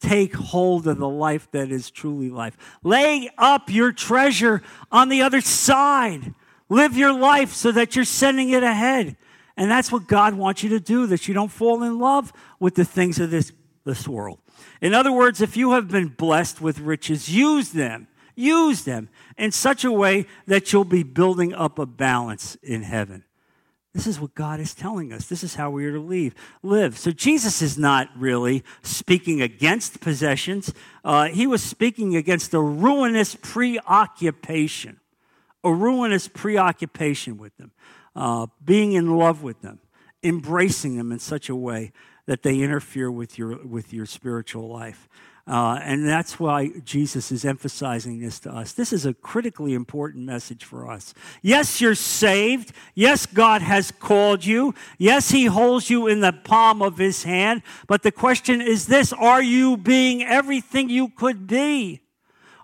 take 0.00 0.34
hold 0.34 0.86
of 0.86 0.98
the 0.98 1.08
life 1.08 1.50
that 1.52 1.70
is 1.70 1.90
truly 1.90 2.30
life. 2.30 2.56
Lay 2.82 3.30
up 3.36 3.70
your 3.70 3.92
treasure 3.92 4.62
on 4.92 5.08
the 5.08 5.22
other 5.22 5.40
side. 5.40 6.34
Live 6.68 6.96
your 6.96 7.12
life 7.12 7.52
so 7.52 7.72
that 7.72 7.96
you're 7.96 8.04
sending 8.04 8.50
it 8.50 8.62
ahead. 8.62 9.16
And 9.56 9.70
that's 9.70 9.90
what 9.90 10.06
God 10.06 10.34
wants 10.34 10.62
you 10.62 10.68
to 10.70 10.80
do, 10.80 11.06
that 11.06 11.26
you 11.26 11.34
don't 11.34 11.50
fall 11.50 11.82
in 11.82 11.98
love 11.98 12.32
with 12.60 12.76
the 12.76 12.84
things 12.84 13.18
of 13.18 13.30
this, 13.30 13.52
this 13.84 14.06
world. 14.06 14.38
In 14.80 14.94
other 14.94 15.10
words, 15.10 15.40
if 15.40 15.56
you 15.56 15.72
have 15.72 15.88
been 15.88 16.08
blessed 16.08 16.60
with 16.60 16.78
riches, 16.78 17.28
use 17.28 17.70
them. 17.70 18.06
Use 18.36 18.84
them 18.84 19.08
in 19.36 19.50
such 19.50 19.84
a 19.84 19.90
way 19.90 20.26
that 20.46 20.72
you'll 20.72 20.84
be 20.84 21.02
building 21.02 21.52
up 21.52 21.80
a 21.80 21.86
balance 21.86 22.56
in 22.62 22.82
heaven. 22.82 23.24
This 23.98 24.06
is 24.06 24.20
what 24.20 24.36
God 24.36 24.60
is 24.60 24.74
telling 24.74 25.12
us. 25.12 25.26
This 25.26 25.42
is 25.42 25.56
how 25.56 25.70
we 25.70 25.84
are 25.84 25.90
to 25.90 25.98
leave, 25.98 26.32
live. 26.62 26.96
So 26.96 27.10
Jesus 27.10 27.60
is 27.60 27.76
not 27.76 28.08
really 28.16 28.62
speaking 28.80 29.42
against 29.42 30.00
possessions. 30.00 30.72
Uh, 31.04 31.24
he 31.24 31.48
was 31.48 31.64
speaking 31.64 32.14
against 32.14 32.54
a 32.54 32.60
ruinous 32.60 33.34
preoccupation, 33.34 35.00
a 35.64 35.72
ruinous 35.72 36.28
preoccupation 36.28 37.38
with 37.38 37.56
them, 37.56 37.72
uh, 38.14 38.46
being 38.64 38.92
in 38.92 39.16
love 39.16 39.42
with 39.42 39.62
them, 39.62 39.80
embracing 40.22 40.96
them 40.96 41.10
in 41.10 41.18
such 41.18 41.48
a 41.48 41.56
way 41.56 41.90
that 42.26 42.44
they 42.44 42.60
interfere 42.60 43.10
with 43.10 43.36
your, 43.36 43.66
with 43.66 43.92
your 43.92 44.06
spiritual 44.06 44.68
life. 44.68 45.08
Uh, 45.48 45.80
and 45.82 46.06
that's 46.06 46.38
why 46.38 46.68
Jesus 46.84 47.32
is 47.32 47.42
emphasizing 47.42 48.20
this 48.20 48.38
to 48.40 48.52
us. 48.52 48.72
This 48.72 48.92
is 48.92 49.06
a 49.06 49.14
critically 49.14 49.72
important 49.72 50.26
message 50.26 50.62
for 50.62 50.90
us. 50.90 51.14
Yes, 51.40 51.80
you're 51.80 51.94
saved. 51.94 52.72
Yes, 52.94 53.24
God 53.24 53.62
has 53.62 53.90
called 53.90 54.44
you. 54.44 54.74
Yes, 54.98 55.30
He 55.30 55.46
holds 55.46 55.88
you 55.88 56.06
in 56.06 56.20
the 56.20 56.34
palm 56.34 56.82
of 56.82 56.98
His 56.98 57.22
hand. 57.22 57.62
But 57.86 58.02
the 58.02 58.12
question 58.12 58.60
is 58.60 58.88
this 58.88 59.10
Are 59.14 59.42
you 59.42 59.78
being 59.78 60.22
everything 60.22 60.90
you 60.90 61.08
could 61.08 61.46
be? 61.46 62.02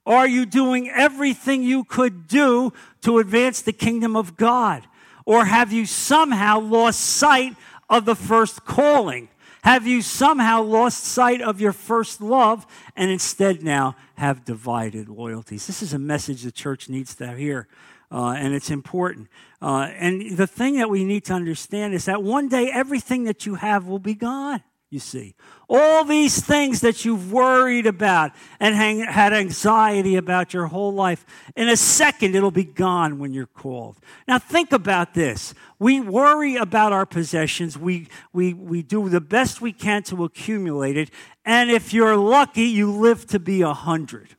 Are 0.05 0.29
you 0.29 0.45
doing 0.45 0.91
everything 0.91 1.63
you 1.63 1.85
could 1.85 2.29
do 2.29 2.75
to 3.01 3.19
advance 3.19 3.63
the 3.63 3.73
kingdom 3.73 4.15
of 4.15 4.37
God? 4.37 4.87
Or 5.25 5.47
have 5.47 5.73
you 5.73 5.87
somehow 5.87 6.61
lost 6.61 7.01
sight 7.01 7.57
of 7.89 8.05
the 8.05 8.15
first 8.15 8.67
calling? 8.67 9.31
Have 9.65 9.87
you 9.87 10.03
somehow 10.03 10.61
lost 10.61 11.05
sight 11.05 11.41
of 11.41 11.59
your 11.59 11.73
first 11.73 12.21
love 12.21 12.67
and 12.95 13.11
instead 13.11 13.63
now 13.63 13.97
have 14.17 14.45
divided 14.45 15.09
loyalties? 15.09 15.67
This 15.67 15.83
is 15.83 15.95
a 15.95 15.99
message 15.99 16.43
the 16.43 16.53
church 16.53 16.91
needs 16.91 17.15
to 17.15 17.33
hear, 17.35 17.67
uh, 18.13 18.35
and 18.37 18.53
it's 18.53 18.69
important. 18.69 19.29
Uh, 19.63 19.89
and 19.99 20.37
the 20.37 20.47
thing 20.47 20.77
that 20.77 20.91
we 20.91 21.03
need 21.03 21.25
to 21.25 21.33
understand 21.33 21.95
is 21.95 22.05
that 22.05 22.23
one 22.23 22.47
day 22.47 22.71
everything 22.71 23.25
that 23.25 23.47
you 23.47 23.55
have 23.55 23.87
will 23.87 23.99
be 23.99 24.15
gone 24.15 24.63
you 24.95 25.01
see. 25.01 25.35
All 25.69 26.05
these 26.05 26.41
things 26.41 26.81
that 26.83 27.05
you've 27.05 27.33
worried 27.33 27.87
about 27.87 28.31
and 28.61 28.75
hang, 28.77 29.01
had 29.01 29.33
anxiety 29.33 30.15
about 30.15 30.55
your 30.55 30.67
whole 30.67 30.95
life, 30.95 31.27
in 31.57 31.69
a 31.69 31.77
second 31.77 32.37
it'll 32.37 32.53
be 32.53 32.65
gone 32.65 33.19
when 33.19 33.35
you're 33.35 33.47
called. 33.47 33.99
Now 34.29 34.39
think 34.39 34.73
about 34.73 35.13
this. 35.13 35.53
We 35.81 36.01
worry 36.01 36.55
about 36.55 36.93
our 36.93 37.05
possessions, 37.05 37.77
we, 37.77 38.07
we, 38.33 38.55
we 38.55 38.83
do 38.83 39.09
the 39.09 39.21
best 39.21 39.61
we 39.61 39.73
can 39.73 40.05
to 40.05 40.23
accumulate 40.25 40.97
it, 40.97 41.11
and 41.45 41.71
if 41.71 41.93
you're 41.93 42.17
lucky, 42.17 42.63
you 42.63 42.93
live 42.93 43.27
to 43.27 43.41
be 43.41 43.63
a 43.63 43.75
hundred. 43.75 44.37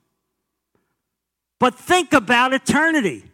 But 1.59 1.75
think 1.75 2.13
about 2.13 2.53
eternity. 2.53 3.25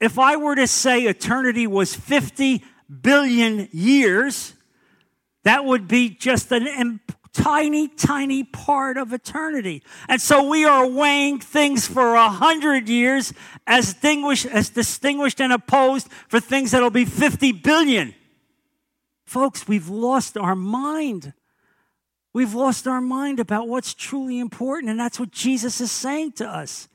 If 0.00 0.18
I 0.18 0.36
were 0.36 0.56
to 0.56 0.66
say 0.66 1.02
eternity 1.02 1.66
was 1.66 1.94
50 1.94 2.64
billion 3.02 3.68
years, 3.72 4.54
that 5.44 5.64
would 5.64 5.88
be 5.88 6.10
just 6.10 6.50
a 6.52 7.00
tiny, 7.32 7.88
tiny 7.88 8.44
part 8.44 8.96
of 8.96 9.12
eternity. 9.12 9.82
And 10.08 10.20
so 10.20 10.48
we 10.48 10.64
are 10.64 10.86
weighing 10.86 11.40
things 11.40 11.86
for 11.86 12.14
a 12.14 12.28
hundred 12.28 12.88
years 12.88 13.32
as 13.66 13.92
distinguished, 13.94 14.46
as 14.46 14.70
distinguished 14.70 15.40
and 15.40 15.52
opposed 15.52 16.08
for 16.28 16.40
things 16.40 16.70
that'll 16.70 16.90
be 16.90 17.04
50 17.04 17.52
billion. 17.52 18.14
Folks, 19.24 19.66
we've 19.66 19.88
lost 19.88 20.36
our 20.36 20.54
mind. 20.54 21.32
We've 22.34 22.54
lost 22.54 22.86
our 22.86 23.00
mind 23.00 23.40
about 23.40 23.68
what's 23.68 23.94
truly 23.94 24.38
important, 24.38 24.90
and 24.90 25.00
that's 25.00 25.18
what 25.18 25.30
Jesus 25.30 25.80
is 25.80 25.90
saying 25.90 26.32
to 26.32 26.46
us. 26.46 26.88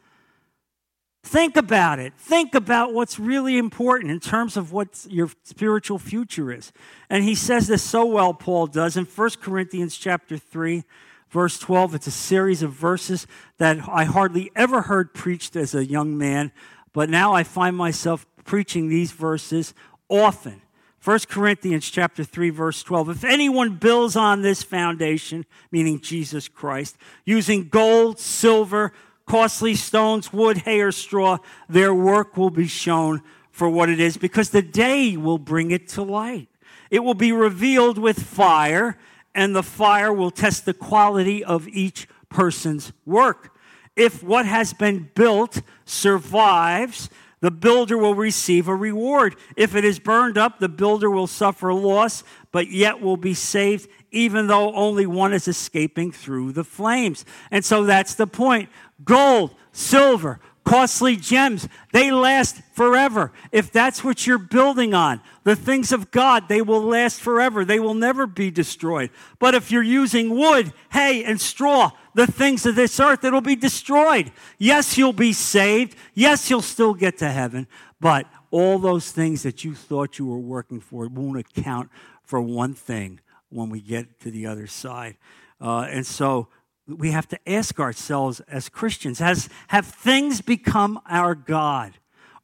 Think 1.27 1.57
about 1.57 1.99
it. 1.99 2.13
Think 2.17 2.55
about 2.55 2.93
what's 2.93 3.19
really 3.19 3.57
important 3.57 4.11
in 4.11 4.21
terms 4.21 4.55
of 4.55 4.71
what 4.71 5.05
your 5.09 5.29
spiritual 5.43 5.99
future 5.99 6.53
is. 6.53 6.71
And 7.09 7.25
he 7.25 7.35
says 7.35 7.67
this 7.67 7.83
so 7.83 8.05
well, 8.05 8.33
Paul 8.33 8.67
does, 8.67 8.95
in 8.95 9.03
1 9.03 9.29
Corinthians 9.41 9.97
chapter 9.97 10.37
3, 10.37 10.85
verse 11.29 11.59
12. 11.59 11.95
It's 11.95 12.07
a 12.07 12.11
series 12.11 12.63
of 12.63 12.71
verses 12.71 13.27
that 13.57 13.77
I 13.89 14.05
hardly 14.05 14.51
ever 14.55 14.83
heard 14.83 15.13
preached 15.13 15.57
as 15.57 15.75
a 15.75 15.85
young 15.85 16.17
man, 16.17 16.53
but 16.93 17.09
now 17.09 17.33
I 17.33 17.43
find 17.43 17.75
myself 17.75 18.25
preaching 18.45 18.87
these 18.87 19.11
verses 19.11 19.73
often. 20.07 20.61
1 21.03 21.19
Corinthians 21.27 21.89
chapter 21.89 22.23
3 22.23 22.49
verse 22.51 22.83
12 22.83 23.09
If 23.09 23.23
anyone 23.23 23.75
builds 23.75 24.15
on 24.15 24.41
this 24.41 24.63
foundation 24.63 25.45
meaning 25.71 26.01
Jesus 26.01 26.49
Christ 26.49 26.97
using 27.23 27.69
gold 27.69 28.19
silver 28.19 28.91
costly 29.27 29.75
stones, 29.75 30.33
wood, 30.33 30.59
hay, 30.59 30.81
or 30.81 30.91
straw, 30.91 31.37
their 31.69 31.93
work 31.93 32.37
will 32.37 32.49
be 32.49 32.67
shown 32.67 33.21
for 33.51 33.69
what 33.69 33.89
it 33.89 33.99
is 33.99 34.17
because 34.17 34.49
the 34.49 34.61
day 34.61 35.17
will 35.17 35.37
bring 35.37 35.71
it 35.71 35.87
to 35.89 36.01
light. 36.01 36.47
It 36.89 37.03
will 37.03 37.13
be 37.13 37.31
revealed 37.31 37.97
with 37.97 38.23
fire, 38.23 38.97
and 39.35 39.55
the 39.55 39.63
fire 39.63 40.11
will 40.13 40.31
test 40.31 40.65
the 40.65 40.73
quality 40.73 41.43
of 41.43 41.67
each 41.67 42.07
person's 42.29 42.93
work. 43.05 43.53
If 43.95 44.23
what 44.23 44.45
has 44.45 44.73
been 44.73 45.09
built 45.15 45.61
survives, 45.85 47.09
the 47.39 47.51
builder 47.51 47.97
will 47.97 48.15
receive 48.15 48.67
a 48.67 48.75
reward. 48.75 49.35
If 49.55 49.75
it 49.75 49.85
is 49.85 49.99
burned 49.99 50.37
up, 50.37 50.59
the 50.59 50.69
builder 50.69 51.09
will 51.09 51.27
suffer 51.27 51.73
loss, 51.73 52.23
but 52.51 52.71
yet 52.71 53.01
will 53.01 53.17
be 53.17 53.33
saved, 53.33 53.89
even 54.11 54.47
though 54.47 54.73
only 54.73 55.05
one 55.05 55.33
is 55.33 55.47
escaping 55.47 56.11
through 56.11 56.53
the 56.53 56.63
flames. 56.63 57.25
And 57.51 57.63
so 57.63 57.83
that's 57.83 58.15
the 58.15 58.27
point 58.27 58.69
gold, 59.03 59.53
silver, 59.71 60.39
costly 60.67 61.15
gems, 61.15 61.67
they 61.93 62.11
last 62.11 62.61
forever. 62.73 63.31
If 63.51 63.71
that's 63.71 64.03
what 64.03 64.27
you're 64.27 64.37
building 64.37 64.93
on, 64.93 65.21
the 65.45 65.55
things 65.55 65.91
of 65.93 66.11
God, 66.11 66.49
they 66.49 66.61
will 66.61 66.81
last 66.81 67.21
forever. 67.21 67.63
They 67.63 67.79
will 67.79 67.93
never 67.93 68.27
be 68.27 68.51
destroyed. 68.51 69.09
But 69.39 69.55
if 69.55 69.71
you're 69.71 69.81
using 69.81 70.29
wood, 70.29 70.73
hay, 70.91 71.23
and 71.23 71.39
straw, 71.39 71.91
the 72.15 72.27
things 72.27 72.65
of 72.65 72.75
this 72.75 72.99
earth, 72.99 73.23
it'll 73.23 73.39
be 73.39 73.55
destroyed. 73.55 74.31
Yes, 74.57 74.97
you'll 74.97 75.13
be 75.13 75.31
saved. 75.31 75.95
Yes, 76.13 76.49
you'll 76.49 76.61
still 76.61 76.93
get 76.93 77.17
to 77.19 77.29
heaven. 77.29 77.67
But 78.01 78.27
all 78.51 78.77
those 78.77 79.11
things 79.11 79.43
that 79.43 79.63
you 79.63 79.73
thought 79.73 80.19
you 80.19 80.25
were 80.25 80.37
working 80.37 80.81
for 80.81 81.07
won't 81.07 81.39
account 81.39 81.89
for 82.23 82.41
one 82.41 82.73
thing 82.73 83.21
when 83.49 83.69
we 83.69 83.79
get 83.79 84.19
to 84.21 84.31
the 84.31 84.45
other 84.45 84.67
side. 84.67 85.15
Uh, 85.61 85.87
and 85.89 86.05
so 86.05 86.49
we 86.87 87.11
have 87.11 87.27
to 87.29 87.49
ask 87.49 87.79
ourselves 87.79 88.39
as 88.41 88.69
Christians 88.69 89.19
has, 89.19 89.49
have 89.67 89.85
things 89.85 90.41
become 90.41 90.99
our 91.07 91.35
God? 91.35 91.93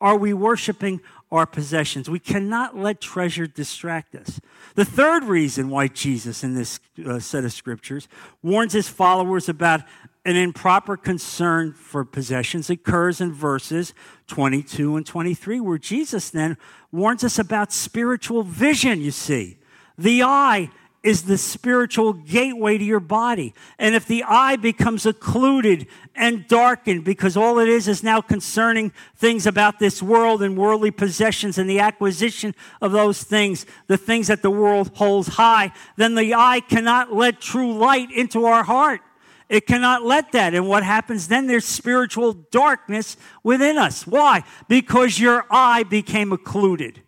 Are 0.02 0.18
we 0.18 0.34
worshiping 0.34 1.00
our 1.32 1.46
possessions? 1.46 2.10
We 2.10 2.20
cannot 2.20 2.78
let 2.78 3.00
treasure 3.00 3.48
distract 3.48 4.16
us. 4.16 4.42
The 4.76 4.84
third 4.84 5.24
reason 5.24 5.70
why 5.70 5.88
Jesus, 5.88 6.44
in 6.44 6.56
this 6.56 6.80
uh, 7.06 7.20
set 7.20 7.46
of 7.46 7.54
scriptures, 7.54 8.10
warns 8.42 8.74
his 8.74 8.90
followers 8.90 9.48
about 9.48 9.82
an 10.26 10.36
improper 10.36 10.98
concern 10.98 11.74
for 11.74 12.04
possessions 12.04 12.70
occurs 12.70 13.22
in 13.22 13.32
verses 13.32 13.94
22 14.28 14.98
and 14.98 15.06
23, 15.06 15.60
where 15.62 15.78
Jesus 15.78 16.30
then 16.30 16.58
warns 16.92 17.24
us 17.24 17.40
about 17.40 17.72
spiritual 17.72 18.44
vision, 18.44 19.02
you 19.02 19.12
see. 19.12 19.58
The 19.98 20.24
eye 20.24 20.70
is 21.04 21.24
the 21.24 21.38
spiritual 21.38 22.14
gateway 22.14 22.78
to 22.78 22.84
your 22.84 23.02
body. 23.02 23.54
And 23.78 23.94
if 23.94 24.08
the 24.08 24.24
eye 24.24 24.56
becomes 24.56 25.06
occluded 25.06 25.86
and 26.16 26.48
darkened 26.48 27.04
because 27.04 27.36
all 27.36 27.60
it 27.60 27.68
is 27.68 27.90
is 27.90 28.04
now 28.04 28.22
concerning 28.22 28.94
things 29.18 29.46
about 29.46 29.80
this 29.80 30.02
world 30.02 30.42
and 30.42 30.58
worldly 30.58 30.92
possessions 30.92 31.58
and 31.58 31.70
the 31.70 31.82
acquisition 31.82 32.56
of 32.82 32.94
those 32.94 33.22
things, 33.22 33.66
the 33.88 33.98
things 33.98 34.28
that 34.28 34.42
the 34.42 34.50
world 34.50 34.92
holds 34.96 35.28
high, 35.28 35.74
then 35.98 36.16
the 36.16 36.34
eye 36.34 36.62
cannot 36.62 37.14
let 37.14 37.42
true 37.42 37.74
light 37.74 38.10
into 38.10 38.46
our 38.46 38.64
heart. 38.64 39.02
It 39.50 39.68
cannot 39.68 40.04
let 40.04 40.32
that. 40.32 40.54
And 40.54 40.70
what 40.70 40.84
happens 40.84 41.28
then? 41.28 41.48
There's 41.48 41.66
spiritual 41.66 42.32
darkness 42.34 43.18
within 43.44 43.78
us. 43.78 44.08
Why? 44.08 44.44
Because 44.70 45.20
your 45.20 45.46
eye 45.52 45.84
became 45.84 46.32
occluded. 46.32 47.02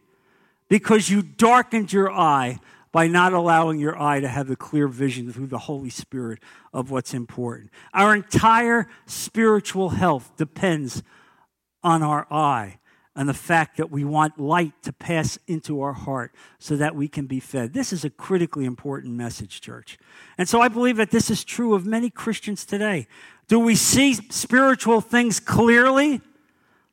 Because 0.67 1.09
you 1.09 1.21
darkened 1.21 1.93
your 1.93 2.11
eye 2.11 2.59
by 2.95 3.07
not 3.07 3.33
allowing 3.33 3.77
your 3.77 4.01
eye 4.01 4.21
to 4.21 4.27
have 4.29 4.47
the 4.47 4.55
clear 4.55 4.87
vision 4.87 5.29
through 5.29 5.47
the 5.47 5.57
Holy 5.57 5.89
Spirit 5.89 6.39
of 6.73 6.91
what's 6.91 7.13
important. 7.13 7.69
Our 7.93 8.15
entire 8.15 8.87
spiritual 9.05 9.89
health 9.89 10.31
depends 10.37 11.03
on 11.83 12.01
our 12.01 12.25
eye 12.31 12.79
and 13.13 13.27
the 13.27 13.33
fact 13.33 13.75
that 13.75 13.91
we 13.91 14.05
want 14.05 14.39
light 14.39 14.81
to 14.83 14.93
pass 14.93 15.37
into 15.45 15.81
our 15.81 15.91
heart 15.91 16.33
so 16.57 16.77
that 16.77 16.95
we 16.95 17.09
can 17.09 17.25
be 17.25 17.41
fed. 17.41 17.73
This 17.73 17.91
is 17.91 18.05
a 18.05 18.09
critically 18.09 18.63
important 18.63 19.15
message, 19.15 19.59
church. 19.59 19.97
And 20.37 20.47
so 20.47 20.61
I 20.61 20.69
believe 20.69 20.95
that 20.95 21.11
this 21.11 21.29
is 21.29 21.43
true 21.43 21.73
of 21.73 21.85
many 21.85 22.09
Christians 22.09 22.65
today. 22.65 23.07
Do 23.49 23.59
we 23.59 23.75
see 23.75 24.13
spiritual 24.13 25.01
things 25.01 25.41
clearly? 25.41 26.21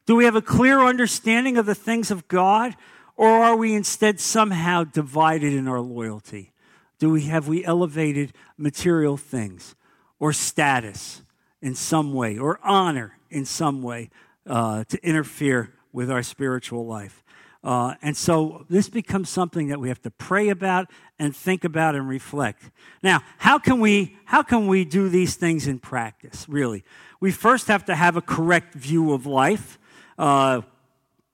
Do 0.06 0.16
we 0.16 0.24
have 0.24 0.34
a 0.34 0.42
clear 0.42 0.80
understanding 0.80 1.58
of 1.58 1.66
the 1.66 1.76
things 1.76 2.10
of 2.10 2.26
God? 2.26 2.74
Or 3.16 3.28
are 3.28 3.56
we 3.56 3.74
instead 3.74 4.20
somehow 4.20 4.84
divided 4.84 5.52
in 5.52 5.68
our 5.68 5.80
loyalty? 5.80 6.52
Do 6.98 7.10
we 7.10 7.22
have 7.22 7.48
we 7.48 7.64
elevated 7.64 8.32
material 8.56 9.16
things 9.16 9.74
or 10.18 10.32
status 10.32 11.22
in 11.60 11.74
some 11.74 12.12
way 12.12 12.38
or 12.38 12.60
honor 12.62 13.18
in 13.30 13.44
some 13.44 13.82
way 13.82 14.10
uh, 14.46 14.84
to 14.84 15.04
interfere 15.04 15.72
with 15.92 16.10
our 16.10 16.22
spiritual 16.22 16.86
life? 16.86 17.22
Uh, 17.64 17.94
and 18.02 18.16
so 18.16 18.66
this 18.68 18.88
becomes 18.88 19.28
something 19.28 19.68
that 19.68 19.78
we 19.78 19.88
have 19.88 20.02
to 20.02 20.10
pray 20.10 20.48
about 20.48 20.90
and 21.18 21.34
think 21.34 21.62
about 21.62 21.94
and 21.94 22.08
reflect. 22.08 22.70
Now, 23.02 23.22
how 23.38 23.58
can 23.58 23.78
we 23.78 24.16
how 24.24 24.42
can 24.42 24.66
we 24.66 24.84
do 24.84 25.08
these 25.08 25.36
things 25.36 25.68
in 25.68 25.78
practice? 25.78 26.48
Really, 26.48 26.82
we 27.20 27.30
first 27.30 27.68
have 27.68 27.84
to 27.84 27.94
have 27.94 28.16
a 28.16 28.20
correct 28.20 28.74
view 28.74 29.12
of 29.12 29.26
life. 29.26 29.78
Uh, 30.18 30.62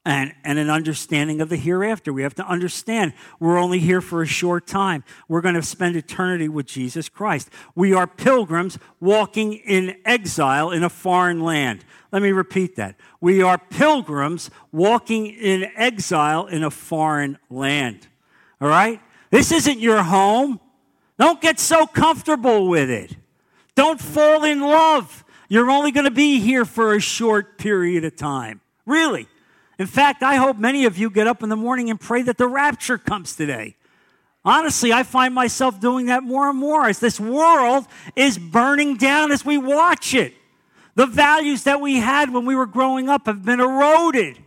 and, 0.09 0.35
and 0.43 0.59
an 0.59 0.71
understanding 0.71 1.43
of 1.43 1.51
the 1.51 1.57
hereafter. 1.57 2.15
We 2.15 2.23
have 2.23 2.35
to 2.37 2.47
understand 2.47 3.13
we're 3.39 3.59
only 3.59 3.79
here 3.79 4.01
for 4.01 4.23
a 4.23 4.27
short 4.27 4.67
time. 4.67 5.05
We're 5.29 5.43
going 5.43 5.55
to 5.55 5.63
spend 5.63 5.97
eternity 5.97 6.49
with 6.49 6.67
Jesus 6.67 7.11
Christ. 7.11 7.51
We 7.75 7.93
are 7.93 8.07
pilgrims 8.07 8.79
walking 9.01 9.53
in 9.53 9.97
exile 10.07 10.71
in 10.71 10.83
a 10.83 10.89
foreign 10.89 11.41
land. 11.41 11.85
Let 12.11 12.23
me 12.23 12.33
repeat 12.33 12.77
that. 12.77 12.97
We 13.21 13.43
are 13.43 13.59
pilgrims 13.59 14.51
walking 14.73 15.27
in 15.27 15.71
exile 15.77 16.47
in 16.47 16.65
a 16.65 16.71
foreign 16.71 17.37
land. 17.51 18.09
All 18.63 18.69
right? 18.69 19.01
This 19.31 19.53
isn't 19.53 19.79
your 19.79 20.03
home. 20.03 20.59
Don't 21.19 21.41
get 21.41 21.61
so 21.61 21.87
comfortable 21.87 22.69
with 22.69 22.89
it. 22.89 23.15
Don't 23.75 24.01
fall 24.01 24.45
in 24.45 24.63
love. 24.63 25.23
You're 25.51 25.71
only 25.71 25.93
going 25.93 26.05
to 26.05 26.11
be 26.11 26.41
here 26.41 26.65
for 26.65 26.95
a 26.95 27.01
short 27.01 27.59
period 27.59 28.05
of 28.07 28.17
time. 28.17 28.63
Really. 28.87 29.29
In 29.79 29.87
fact, 29.87 30.23
I 30.23 30.37
hope 30.37 30.59
many 30.59 30.85
of 30.85 30.99
you 30.99 31.09
get 31.09 31.27
up 31.27 31.43
in 31.43 31.49
the 31.49 31.57
morning 31.57 31.89
and 31.89 32.01
pray 32.01 32.23
that 32.23 32.37
the 32.37 32.49
rapture 32.49 32.99
comes 32.99 33.37
today. 33.37 33.77
Honestly, 34.45 34.93
I 34.93 35.03
find 35.03 35.35
myself 35.35 35.81
doing 35.81 36.07
that 36.07 36.23
more 36.23 36.49
and 36.49 36.59
more 36.59 36.87
as 36.87 36.99
this 36.99 37.21
world 37.21 37.87
is 38.17 38.39
burning 38.39 38.97
down 38.97 39.31
as 39.31 39.45
we 39.45 39.59
watch 39.59 40.15
it. 40.15 40.35
The 40.95 41.07
values 41.07 41.63
that 41.65 41.81
we 41.81 41.97
had 41.97 42.33
when 42.33 42.45
we 42.45 42.57
were 42.57 42.67
growing 42.67 43.09
up 43.09 43.27
have 43.27 43.45
been 43.45 43.61
eroded. 43.61 44.39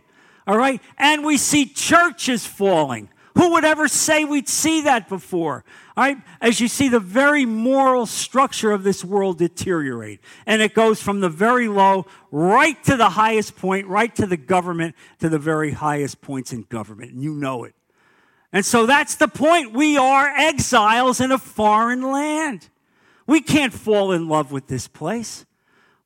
All 0.46 0.56
right? 0.56 0.82
And 0.98 1.24
we 1.24 1.36
see 1.36 1.66
churches 1.66 2.44
falling. 2.44 3.08
Who 3.36 3.52
would 3.52 3.64
ever 3.64 3.88
say 3.88 4.24
we'd 4.24 4.48
see 4.48 4.82
that 4.82 5.08
before? 5.08 5.64
As 5.96 6.60
you 6.60 6.68
see 6.68 6.88
the 6.88 7.00
very 7.00 7.44
moral 7.44 8.06
structure 8.06 8.72
of 8.72 8.82
this 8.82 9.04
world 9.04 9.38
deteriorate. 9.38 10.20
And 10.46 10.62
it 10.62 10.74
goes 10.74 11.02
from 11.02 11.20
the 11.20 11.28
very 11.28 11.68
low 11.68 12.06
right 12.30 12.82
to 12.84 12.96
the 12.96 13.10
highest 13.10 13.56
point, 13.56 13.86
right 13.86 14.14
to 14.16 14.26
the 14.26 14.36
government, 14.36 14.94
to 15.20 15.28
the 15.28 15.38
very 15.38 15.72
highest 15.72 16.20
points 16.20 16.52
in 16.52 16.62
government. 16.62 17.12
And 17.12 17.22
you 17.22 17.34
know 17.34 17.64
it. 17.64 17.74
And 18.52 18.64
so 18.64 18.86
that's 18.86 19.16
the 19.16 19.28
point. 19.28 19.72
We 19.72 19.96
are 19.96 20.28
exiles 20.28 21.20
in 21.20 21.32
a 21.32 21.38
foreign 21.38 22.02
land. 22.02 22.68
We 23.26 23.40
can't 23.40 23.72
fall 23.72 24.12
in 24.12 24.28
love 24.28 24.52
with 24.52 24.66
this 24.66 24.88
place. 24.88 25.46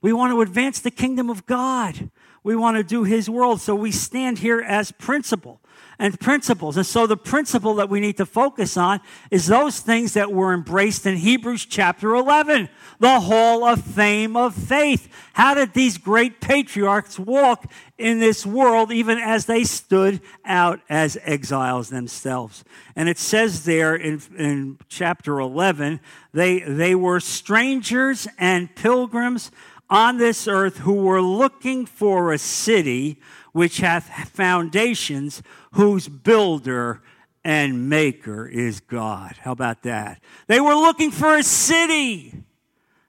We 0.00 0.12
want 0.12 0.32
to 0.32 0.42
advance 0.42 0.80
the 0.80 0.90
kingdom 0.90 1.30
of 1.30 1.46
God. 1.46 2.10
We 2.44 2.54
want 2.54 2.76
to 2.76 2.84
do 2.84 3.02
his 3.02 3.28
world. 3.28 3.60
So 3.60 3.74
we 3.74 3.90
stand 3.90 4.38
here 4.38 4.60
as 4.60 4.92
principle 4.92 5.60
and 5.98 6.18
principles. 6.20 6.76
And 6.76 6.86
so 6.86 7.06
the 7.06 7.16
principle 7.16 7.74
that 7.76 7.88
we 7.88 8.00
need 8.00 8.16
to 8.18 8.26
focus 8.26 8.76
on 8.76 9.00
is 9.30 9.46
those 9.46 9.80
things 9.80 10.14
that 10.14 10.32
were 10.32 10.52
embraced 10.52 11.06
in 11.06 11.16
Hebrews 11.16 11.64
chapter 11.64 12.14
11, 12.14 12.68
the 12.98 13.20
hall 13.20 13.64
of 13.64 13.82
fame 13.82 14.36
of 14.36 14.54
faith. 14.54 15.08
How 15.32 15.54
did 15.54 15.72
these 15.72 15.98
great 15.98 16.40
patriarchs 16.40 17.18
walk 17.18 17.70
in 17.98 18.18
this 18.20 18.44
world 18.44 18.92
even 18.92 19.18
as 19.18 19.46
they 19.46 19.64
stood 19.64 20.20
out 20.44 20.80
as 20.88 21.16
exiles 21.22 21.88
themselves? 21.88 22.64
And 22.94 23.08
it 23.08 23.18
says 23.18 23.64
there 23.64 23.94
in, 23.94 24.20
in 24.36 24.78
chapter 24.88 25.38
11, 25.38 26.00
they, 26.32 26.60
they 26.60 26.94
were 26.94 27.20
strangers 27.20 28.28
and 28.38 28.74
pilgrims 28.74 29.50
on 29.88 30.18
this 30.18 30.48
earth 30.48 30.78
who 30.78 30.94
were 30.94 31.22
looking 31.22 31.86
for 31.86 32.32
a 32.32 32.38
city 32.38 33.20
which 33.56 33.78
hath 33.78 34.28
foundations, 34.28 35.42
whose 35.72 36.08
builder 36.08 37.00
and 37.42 37.88
maker 37.88 38.46
is 38.46 38.80
God. 38.80 39.36
How 39.40 39.52
about 39.52 39.82
that? 39.84 40.22
They 40.46 40.60
were 40.60 40.74
looking 40.74 41.10
for 41.10 41.34
a 41.34 41.42
city. 41.42 42.34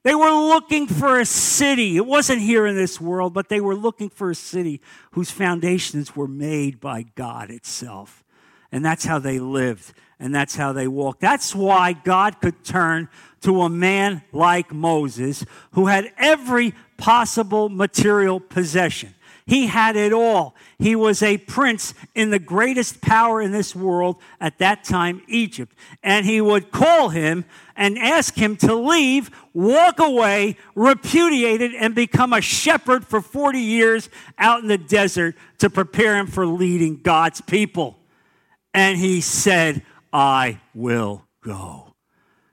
They 0.03 0.15
were 0.15 0.31
looking 0.31 0.87
for 0.87 1.19
a 1.19 1.25
city. 1.25 1.97
It 1.97 2.05
wasn't 2.05 2.39
here 2.39 2.65
in 2.65 2.77
this 2.77 3.01
world, 3.01 3.33
but 3.33 3.49
they 3.49 3.59
were 3.59 3.75
looking 3.75 4.09
for 4.09 4.29
a 4.29 4.35
city 4.35 4.79
whose 5.11 5.29
foundations 5.29 6.15
were 6.15 6.29
made 6.29 6.79
by 6.79 7.03
God 7.15 7.51
itself. 7.51 8.23
And 8.71 8.85
that's 8.85 9.03
how 9.03 9.19
they 9.19 9.39
lived, 9.39 9.91
and 10.17 10.33
that's 10.33 10.55
how 10.55 10.71
they 10.71 10.87
walked. 10.87 11.19
That's 11.19 11.53
why 11.53 11.91
God 11.91 12.39
could 12.39 12.63
turn 12.63 13.09
to 13.41 13.63
a 13.63 13.69
man 13.69 14.21
like 14.31 14.73
Moses 14.73 15.43
who 15.71 15.87
had 15.87 16.13
every 16.17 16.73
possible 16.95 17.67
material 17.67 18.39
possession. 18.39 19.13
He 19.47 19.67
had 19.67 19.95
it 19.95 20.11
all. 20.11 20.55
He 20.77 20.93
was 20.93 21.23
a 21.23 21.37
prince 21.37 21.93
in 22.13 22.31
the 22.31 22.37
greatest 22.37 22.99
power 22.99 23.41
in 23.41 23.53
this 23.53 23.73
world 23.73 24.17
at 24.41 24.57
that 24.57 24.83
time, 24.83 25.21
Egypt. 25.29 25.73
And 26.03 26.25
he 26.25 26.41
would 26.41 26.69
call 26.69 27.09
him 27.09 27.45
and 27.73 27.97
ask 27.97 28.35
him 28.35 28.57
to 28.57 28.75
leave, 28.75 29.31
walk 29.53 30.01
away, 30.01 30.57
repudiate 30.75 31.61
it, 31.61 31.71
and 31.79 31.95
become 31.95 32.33
a 32.33 32.41
shepherd 32.41 33.07
for 33.07 33.21
40 33.21 33.57
years 33.57 34.09
out 34.37 34.63
in 34.63 34.67
the 34.67 34.77
desert 34.77 35.35
to 35.59 35.69
prepare 35.69 36.17
him 36.17 36.27
for 36.27 36.45
leading 36.45 36.97
God's 37.01 37.39
people. 37.39 37.97
And 38.73 38.97
he 38.97 39.21
said, 39.21 39.81
I 40.11 40.59
will 40.75 41.23
go. 41.41 41.95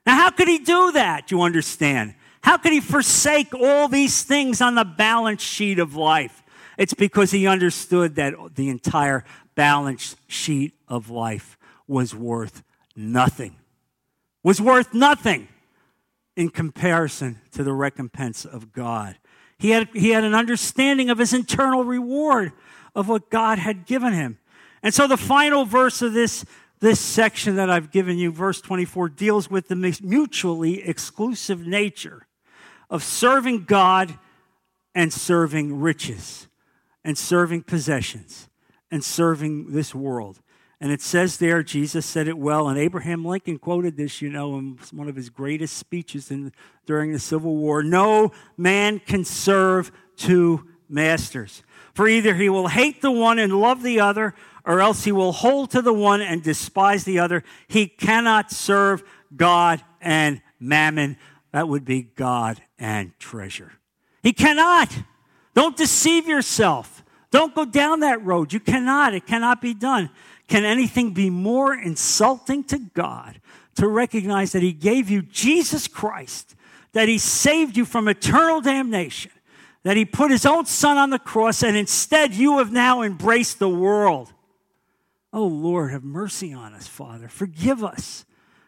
Now, 0.05 0.15
how 0.15 0.29
could 0.29 0.47
he 0.47 0.59
do 0.59 0.93
that? 0.93 1.29
You 1.29 1.41
understand? 1.41 2.15
How 2.41 2.55
could 2.55 2.71
he 2.71 2.79
forsake 2.79 3.53
all 3.53 3.89
these 3.89 4.23
things 4.23 4.61
on 4.61 4.75
the 4.75 4.85
balance 4.85 5.41
sheet 5.41 5.79
of 5.79 5.97
life? 5.97 6.41
It's 6.77 6.93
because 6.93 7.31
he 7.31 7.47
understood 7.47 8.15
that 8.15 8.33
the 8.55 8.69
entire 8.69 9.23
balance 9.55 10.15
sheet 10.27 10.73
of 10.87 11.09
life 11.09 11.57
was 11.87 12.13
worth 12.13 12.63
nothing. 12.95 13.55
Was 14.43 14.61
worth 14.61 14.93
nothing 14.93 15.47
in 16.35 16.49
comparison 16.49 17.39
to 17.51 17.63
the 17.63 17.73
recompense 17.73 18.45
of 18.45 18.73
God. 18.73 19.17
He 19.57 19.69
had, 19.69 19.89
he 19.93 20.09
had 20.09 20.23
an 20.23 20.35
understanding 20.35 21.09
of 21.09 21.17
his 21.17 21.33
internal 21.33 21.83
reward 21.83 22.51
of 22.93 23.07
what 23.07 23.29
God 23.29 23.57
had 23.57 23.85
given 23.85 24.13
him. 24.13 24.37
And 24.83 24.93
so 24.93 25.07
the 25.07 25.17
final 25.17 25.65
verse 25.65 26.01
of 26.01 26.13
this, 26.13 26.45
this 26.79 26.99
section 26.99 27.55
that 27.55 27.69
I've 27.69 27.89
given 27.89 28.17
you, 28.17 28.31
verse 28.31 28.59
24, 28.61 29.09
deals 29.09 29.49
with 29.49 29.69
the 29.69 29.75
mutually 29.75 30.83
exclusive 30.83 31.65
nature 31.65 32.27
of 32.89 33.03
serving 33.03 33.63
God 33.63 34.19
and 34.93 35.11
serving 35.11 35.79
riches 35.79 36.47
and 37.05 37.17
serving 37.17 37.61
possessions 37.61 38.49
and 38.91 39.03
serving 39.03 39.71
this 39.71 39.95
world. 39.95 40.41
And 40.81 40.91
it 40.91 41.01
says 41.01 41.37
there, 41.37 41.63
Jesus 41.63 42.05
said 42.05 42.27
it 42.27 42.37
well, 42.37 42.67
and 42.67 42.77
Abraham 42.77 43.23
Lincoln 43.23 43.59
quoted 43.59 43.95
this, 43.95 44.21
you 44.21 44.29
know, 44.29 44.57
in 44.57 44.77
one 44.91 45.07
of 45.07 45.15
his 45.15 45.29
greatest 45.29 45.77
speeches 45.77 46.31
in, 46.31 46.51
during 46.85 47.13
the 47.13 47.19
Civil 47.19 47.55
War. 47.55 47.81
No 47.81 48.31
man 48.57 48.99
can 48.99 49.23
serve 49.23 49.91
two 50.17 50.67
masters. 50.89 51.63
For 51.93 52.07
either 52.07 52.35
he 52.35 52.49
will 52.49 52.67
hate 52.67 53.01
the 53.01 53.11
one 53.11 53.39
and 53.39 53.57
love 53.61 53.83
the 53.83 54.01
other, 54.01 54.33
or 54.65 54.81
else 54.81 55.05
he 55.05 55.11
will 55.11 55.31
hold 55.31 55.71
to 55.71 55.81
the 55.81 55.93
one 55.93 56.21
and 56.21 56.43
despise 56.43 57.03
the 57.05 57.19
other. 57.19 57.43
He 57.67 57.87
cannot 57.87 58.51
serve 58.51 59.03
God 59.35 59.81
and 60.01 60.41
mammon. 60.59 61.17
That 61.51 61.69
would 61.69 61.85
be 61.85 62.01
God 62.01 62.61
and 62.77 63.17
treasure. 63.19 63.73
He 64.23 64.33
cannot. 64.33 64.91
Don't 65.53 65.77
deceive 65.77 66.27
yourself. 66.27 66.94
Don't 67.35 67.53
go 67.53 67.65
down 67.65 67.99
that 67.99 68.23
road. 68.23 68.53
You 68.53 68.61
cannot. 68.61 69.13
It 69.13 69.27
cannot 69.27 69.61
be 69.61 69.73
done. 69.73 70.09
Can 70.47 70.63
anything 70.63 71.13
be 71.13 71.29
more 71.29 71.75
insulting 71.75 72.63
to 72.63 72.79
God 72.79 73.41
to 73.75 73.89
recognize 73.89 74.53
that 74.53 74.63
He 74.63 74.71
gave 74.71 75.09
you 75.09 75.21
Jesus 75.21 75.89
Christ, 75.89 76.55
that 76.93 77.09
He 77.09 77.17
saved 77.17 77.75
you 77.75 77.83
from 77.83 78.07
eternal 78.07 78.61
damnation, 78.61 79.31
that 79.83 79.97
He 79.97 80.05
put 80.05 80.31
His 80.31 80.45
own 80.45 80.65
Son 80.65 80.95
on 80.95 81.09
the 81.09 81.19
cross, 81.19 81.61
and 81.61 81.75
instead 81.75 82.33
you 82.33 82.59
have 82.59 82.71
now 82.71 83.01
embraced 83.01 83.59
the 83.59 83.67
world? 83.67 84.31
Oh, 85.33 85.45
Lord, 85.45 85.91
have 85.91 86.05
mercy 86.05 86.53
on 86.53 86.73
us, 86.73 86.87
Father. 86.87 87.27
Forgive 87.27 87.83
us. 87.83 88.23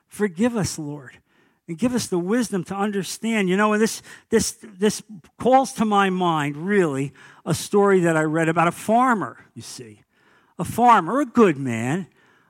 Forgive 0.09 0.57
us, 0.57 0.77
Lord 0.77 1.19
and 1.67 1.77
give 1.77 1.93
us 1.93 2.07
the 2.07 2.19
wisdom 2.19 2.63
to 2.65 2.75
understand. 2.75 3.49
You 3.49 3.57
know, 3.57 3.73
and 3.73 3.81
this, 3.81 4.01
this, 4.29 4.57
this 4.61 5.03
calls 5.37 5.73
to 5.73 5.85
my 5.85 6.09
mind, 6.09 6.57
really, 6.57 7.13
a 7.45 7.53
story 7.53 8.01
that 8.01 8.15
I 8.15 8.23
read 8.23 8.49
about 8.49 8.67
a 8.67 8.71
farmer, 8.71 9.45
you 9.53 9.61
see. 9.61 10.01
A 10.59 10.65
farmer, 10.65 11.19
a 11.19 11.25
good 11.25 11.57
man. 11.57 12.07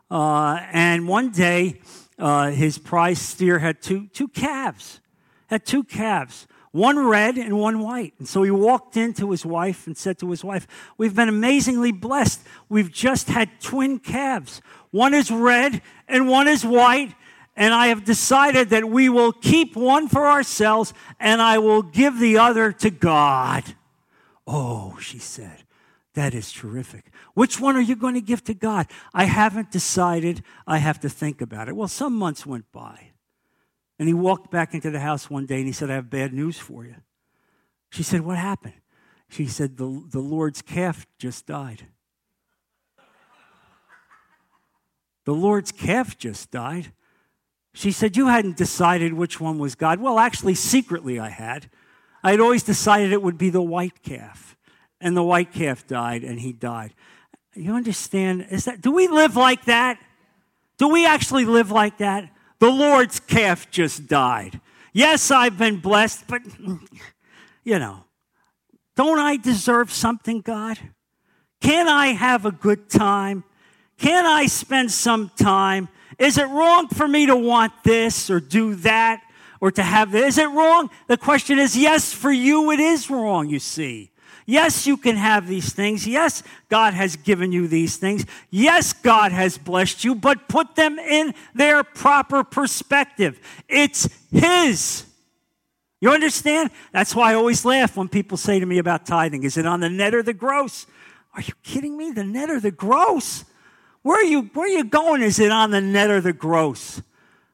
Uh, 0.09 0.59
and 0.71 1.07
one 1.07 1.31
day, 1.31 1.81
uh, 2.19 2.51
his 2.51 2.77
prize 2.77 3.19
steer 3.19 3.59
had 3.59 3.81
two, 3.81 4.07
two 4.07 4.27
calves, 4.27 5.01
had 5.47 5.65
two 5.65 5.83
calves, 5.83 6.47
one 6.71 6.99
red 6.99 7.37
and 7.37 7.59
one 7.59 7.79
white. 7.79 8.13
And 8.19 8.27
so 8.27 8.43
he 8.43 8.51
walked 8.51 8.97
into 8.97 9.31
his 9.31 9.45
wife 9.45 9.87
and 9.87 9.97
said 9.97 10.17
to 10.19 10.29
his 10.29 10.43
wife, 10.43 10.67
We've 10.97 11.15
been 11.15 11.29
amazingly 11.29 11.91
blessed. 11.91 12.41
We've 12.69 12.91
just 12.91 13.29
had 13.29 13.59
twin 13.59 13.99
calves. 13.99 14.61
One 14.91 15.13
is 15.13 15.31
red 15.31 15.81
and 16.07 16.27
one 16.27 16.47
is 16.47 16.63
white 16.63 17.13
and 17.57 17.73
I 17.73 17.87
have 17.87 18.05
decided 18.05 18.69
that 18.69 18.87
we 18.87 19.09
will 19.09 19.33
keep 19.33 19.75
one 19.75 20.07
for 20.07 20.27
ourselves 20.27 20.93
and 21.19 21.41
I 21.41 21.57
will 21.57 21.81
give 21.81 22.19
the 22.19 22.37
other 22.37 22.71
to 22.73 22.91
God. 22.91 23.63
Oh, 24.45 24.97
she 25.01 25.17
said, 25.17 25.63
That 26.13 26.35
is 26.35 26.51
terrific. 26.51 27.11
Which 27.33 27.59
one 27.59 27.75
are 27.75 27.81
you 27.81 27.95
going 27.95 28.13
to 28.13 28.21
give 28.21 28.43
to 28.45 28.53
God? 28.53 28.85
I 29.11 29.25
haven't 29.25 29.71
decided. 29.71 30.43
I 30.67 30.77
have 30.77 30.99
to 30.99 31.09
think 31.09 31.41
about 31.41 31.67
it. 31.67 31.75
Well, 31.75 31.87
some 31.87 32.13
months 32.15 32.45
went 32.45 32.71
by. 32.71 33.11
And 33.97 34.07
he 34.07 34.13
walked 34.13 34.51
back 34.51 34.75
into 34.75 34.91
the 34.91 34.99
house 34.99 35.27
one 35.27 35.47
day 35.47 35.57
and 35.57 35.65
he 35.65 35.71
said, 35.71 35.89
I 35.89 35.95
have 35.95 36.11
bad 36.11 36.33
news 36.33 36.59
for 36.59 36.85
you. 36.85 36.95
She 37.89 38.03
said, 38.03 38.21
What 38.21 38.37
happened? 38.37 38.75
She 39.29 39.47
said, 39.47 39.77
The, 39.77 40.03
the 40.11 40.19
Lord's 40.19 40.61
calf 40.61 41.07
just 41.17 41.47
died. 41.47 41.87
The 45.25 45.33
Lord's 45.33 45.71
calf 45.71 46.17
just 46.17 46.51
died. 46.51 46.93
She 47.77 47.91
said, 47.91 48.17
You 48.17 48.25
hadn't 48.25 48.57
decided 48.57 49.13
which 49.13 49.39
one 49.39 49.59
was 49.59 49.75
God. 49.75 49.99
Well, 49.99 50.17
actually, 50.17 50.55
secretly, 50.55 51.19
I 51.19 51.29
had. 51.29 51.69
I 52.23 52.31
had 52.31 52.39
always 52.39 52.63
decided 52.63 53.11
it 53.11 53.21
would 53.21 53.37
be 53.37 53.51
the 53.51 53.61
white 53.61 54.01
calf 54.01 54.57
and 54.99 55.15
the 55.15 55.21
white 55.21 55.53
calf 55.53 55.85
died 55.85 56.23
and 56.23 56.39
he 56.39 56.53
died. 56.53 56.95
You 57.53 57.75
understand? 57.75 58.47
Is 58.49 58.65
that 58.65 58.81
do 58.81 58.91
we 58.91 59.07
live 59.07 59.35
like 59.35 59.65
that? 59.65 59.99
Do 60.79 60.87
we 60.87 61.05
actually 61.05 61.45
live 61.45 61.69
like 61.69 61.99
that? 61.99 62.31
The 62.57 62.69
Lord's 62.69 63.19
calf 63.19 63.69
just 63.69 64.07
died. 64.07 64.59
Yes, 64.91 65.29
I've 65.29 65.59
been 65.59 65.79
blessed, 65.79 66.25
but 66.27 66.41
you 67.63 67.77
know, 67.77 68.05
don't 68.95 69.19
I 69.19 69.37
deserve 69.37 69.91
something, 69.91 70.41
God? 70.41 70.79
Can 71.61 71.87
I 71.87 72.07
have 72.07 72.43
a 72.43 72.51
good 72.51 72.89
time? 72.89 73.43
Can 73.97 74.25
I 74.25 74.45
spend 74.45 74.91
some 74.91 75.31
time? 75.35 75.89
Is 76.19 76.37
it 76.37 76.47
wrong 76.47 76.87
for 76.87 77.07
me 77.07 77.25
to 77.27 77.35
want 77.35 77.73
this 77.83 78.29
or 78.29 78.39
do 78.39 78.75
that 78.75 79.21
or 79.59 79.71
to 79.71 79.83
have 79.83 80.11
this? 80.11 80.35
Is 80.35 80.37
it 80.37 80.49
wrong? 80.49 80.89
The 81.07 81.17
question 81.17 81.59
is 81.59 81.75
yes, 81.77 82.13
for 82.13 82.31
you 82.31 82.71
it 82.71 82.79
is 82.79 83.09
wrong, 83.09 83.49
you 83.49 83.59
see. 83.59 84.11
Yes, 84.49 84.87
you 84.87 84.95
can 84.95 85.17
have 85.17 85.45
these 85.45 85.73
things. 85.73 86.07
Yes, 86.07 86.41
God 86.69 86.93
has 86.93 87.17
given 87.17 87.51
you 87.51 87.67
these 87.67 87.97
things. 87.97 88.25
Yes, 88.49 88.93
God 88.93 89.33
has 89.33 89.57
blessed 89.57 90.05
you, 90.05 90.15
but 90.15 90.47
put 90.47 90.75
them 90.75 90.97
in 90.97 91.33
their 91.53 91.83
proper 91.83 92.45
perspective. 92.45 93.41
It's 93.67 94.07
His. 94.31 95.05
You 95.99 96.11
understand? 96.11 96.69
That's 96.93 97.13
why 97.13 97.31
I 97.31 97.35
always 97.35 97.65
laugh 97.65 97.97
when 97.97 98.07
people 98.07 98.37
say 98.37 98.59
to 98.59 98.65
me 98.65 98.77
about 98.77 99.05
tithing 99.05 99.43
is 99.43 99.57
it 99.57 99.65
on 99.65 99.81
the 99.81 99.89
net 99.89 100.15
or 100.15 100.23
the 100.23 100.33
gross? 100.33 100.85
Are 101.33 101.41
you 101.41 101.53
kidding 101.63 101.97
me? 101.97 102.11
The 102.11 102.23
net 102.23 102.49
or 102.49 102.61
the 102.61 102.71
gross? 102.71 103.43
Where 104.07 104.21
are 104.21 104.23
you, 104.23 104.43
where 104.53 104.67
are 104.67 104.69
you 104.69 104.85
going? 104.85 105.21
Is 105.21 105.37
it 105.37 105.51
on 105.51 105.71
the 105.71 105.81
net 105.81 106.09
or 106.09 106.21
the 106.21 106.31
gross? 106.31 107.01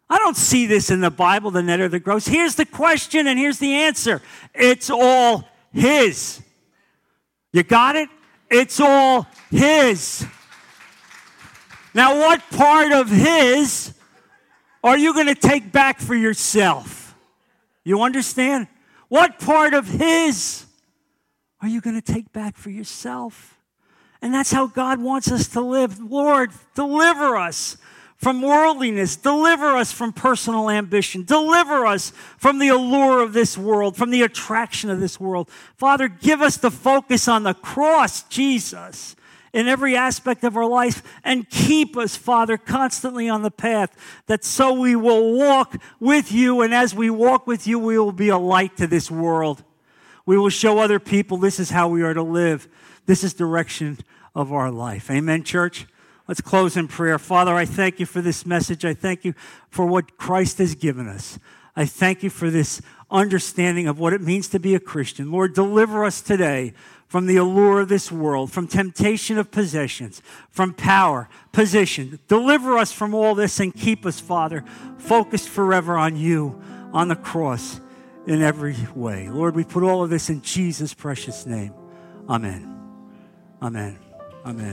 I 0.07 0.19
don't 0.19 0.37
see 0.37 0.67
this 0.67 0.91
in 0.91 1.01
the 1.01 1.09
Bible, 1.09 1.49
the 1.49 1.63
net 1.63 1.79
or 1.79 1.89
the 1.89 1.99
gross. 1.99 2.27
Here's 2.27 2.53
the 2.53 2.65
question 2.67 3.25
and 3.25 3.39
here's 3.39 3.57
the 3.57 3.73
answer 3.73 4.21
it's 4.53 4.91
all 4.91 5.49
His. 5.71 6.43
You 7.53 7.63
got 7.63 7.95
it? 7.95 8.07
It's 8.51 8.79
all 8.79 9.25
His. 9.49 10.27
Now, 11.95 12.19
what 12.19 12.47
part 12.51 12.91
of 12.91 13.09
His 13.09 13.91
are 14.83 14.95
you 14.95 15.15
going 15.15 15.25
to 15.25 15.33
take 15.33 15.71
back 15.71 15.99
for 15.99 16.13
yourself? 16.13 17.15
You 17.83 18.03
understand? 18.03 18.67
What 19.07 19.39
part 19.39 19.73
of 19.73 19.87
His 19.87 20.67
are 21.61 21.67
you 21.67 21.81
going 21.81 21.99
to 21.99 22.13
take 22.13 22.31
back 22.31 22.57
for 22.57 22.69
yourself? 22.69 23.52
And 24.23 24.33
that's 24.33 24.53
how 24.53 24.67
God 24.67 25.01
wants 25.01 25.29
us 25.29 25.49
to 25.49 25.59
live. 25.59 25.99
Lord, 25.99 26.51
deliver 26.75 27.35
us 27.35 27.75
from 28.15 28.41
worldliness. 28.41 29.17
Deliver 29.17 29.75
us 29.75 29.91
from 29.91 30.13
personal 30.13 30.69
ambition. 30.69 31.25
Deliver 31.25 31.85
us 31.85 32.13
from 32.37 32.57
the 32.57 32.69
allure 32.69 33.21
of 33.21 33.33
this 33.33 33.57
world, 33.57 33.97
from 33.97 34.11
the 34.11 34.21
attraction 34.21 34.89
of 34.89 35.01
this 35.01 35.19
world. 35.19 35.49
Father, 35.75 36.07
give 36.07 36.41
us 36.41 36.55
the 36.55 36.71
focus 36.71 37.27
on 37.27 37.43
the 37.43 37.53
cross, 37.53 38.23
Jesus, 38.23 39.17
in 39.51 39.67
every 39.67 39.97
aspect 39.97 40.45
of 40.45 40.55
our 40.55 40.65
life, 40.65 41.03
and 41.25 41.49
keep 41.49 41.97
us, 41.97 42.15
Father, 42.15 42.55
constantly 42.57 43.27
on 43.27 43.41
the 43.41 43.51
path 43.51 43.93
that 44.27 44.45
so 44.45 44.71
we 44.71 44.95
will 44.95 45.33
walk 45.37 45.75
with 45.99 46.31
you. 46.31 46.61
And 46.61 46.73
as 46.73 46.95
we 46.95 47.09
walk 47.09 47.45
with 47.45 47.67
you, 47.67 47.77
we 47.77 47.99
will 47.99 48.13
be 48.13 48.29
a 48.29 48.37
light 48.37 48.77
to 48.77 48.87
this 48.87 49.11
world. 49.11 49.65
We 50.25 50.37
will 50.37 50.47
show 50.47 50.79
other 50.79 50.99
people 50.99 51.35
this 51.35 51.59
is 51.59 51.71
how 51.71 51.89
we 51.89 52.03
are 52.03 52.13
to 52.13 52.23
live. 52.23 52.69
This 53.05 53.23
is 53.23 53.33
direction 53.33 53.99
of 54.35 54.51
our 54.51 54.71
life. 54.71 55.11
Amen, 55.11 55.43
church. 55.43 55.85
Let's 56.27 56.41
close 56.41 56.77
in 56.77 56.87
prayer. 56.87 57.19
Father, 57.19 57.53
I 57.53 57.65
thank 57.65 57.99
you 57.99 58.05
for 58.05 58.21
this 58.21 58.45
message. 58.45 58.85
I 58.85 58.93
thank 58.93 59.25
you 59.25 59.33
for 59.69 59.85
what 59.85 60.17
Christ 60.17 60.57
has 60.59 60.73
given 60.73 61.07
us. 61.07 61.37
I 61.75 61.85
thank 61.85 62.23
you 62.23 62.29
for 62.29 62.49
this 62.49 62.81
understanding 63.11 63.87
of 63.87 63.99
what 63.99 64.13
it 64.13 64.21
means 64.21 64.47
to 64.49 64.59
be 64.59 64.75
a 64.75 64.79
Christian. 64.79 65.31
Lord, 65.31 65.53
deliver 65.53 66.05
us 66.05 66.21
today 66.21 66.73
from 67.07 67.27
the 67.27 67.37
allure 67.37 67.81
of 67.81 67.89
this 67.89 68.11
world, 68.11 68.51
from 68.51 68.67
temptation 68.67 69.37
of 69.37 69.51
possessions, 69.51 70.21
from 70.49 70.73
power, 70.73 71.29
position. 71.51 72.19
Deliver 72.27 72.77
us 72.77 72.91
from 72.91 73.13
all 73.13 73.35
this 73.35 73.59
and 73.59 73.73
keep 73.73 74.05
us, 74.05 74.19
Father, 74.19 74.63
focused 74.97 75.49
forever 75.49 75.97
on 75.97 76.15
you, 76.15 76.59
on 76.91 77.07
the 77.07 77.15
cross, 77.15 77.79
in 78.25 78.41
every 78.41 78.77
way. 78.95 79.29
Lord, 79.29 79.55
we 79.55 79.63
put 79.63 79.83
all 79.83 80.03
of 80.03 80.09
this 80.09 80.29
in 80.29 80.41
Jesus' 80.41 80.93
precious 80.93 81.45
name. 81.45 81.73
Amen. 82.29 82.72
Amen. 83.63 83.97
Amen. 84.45 84.71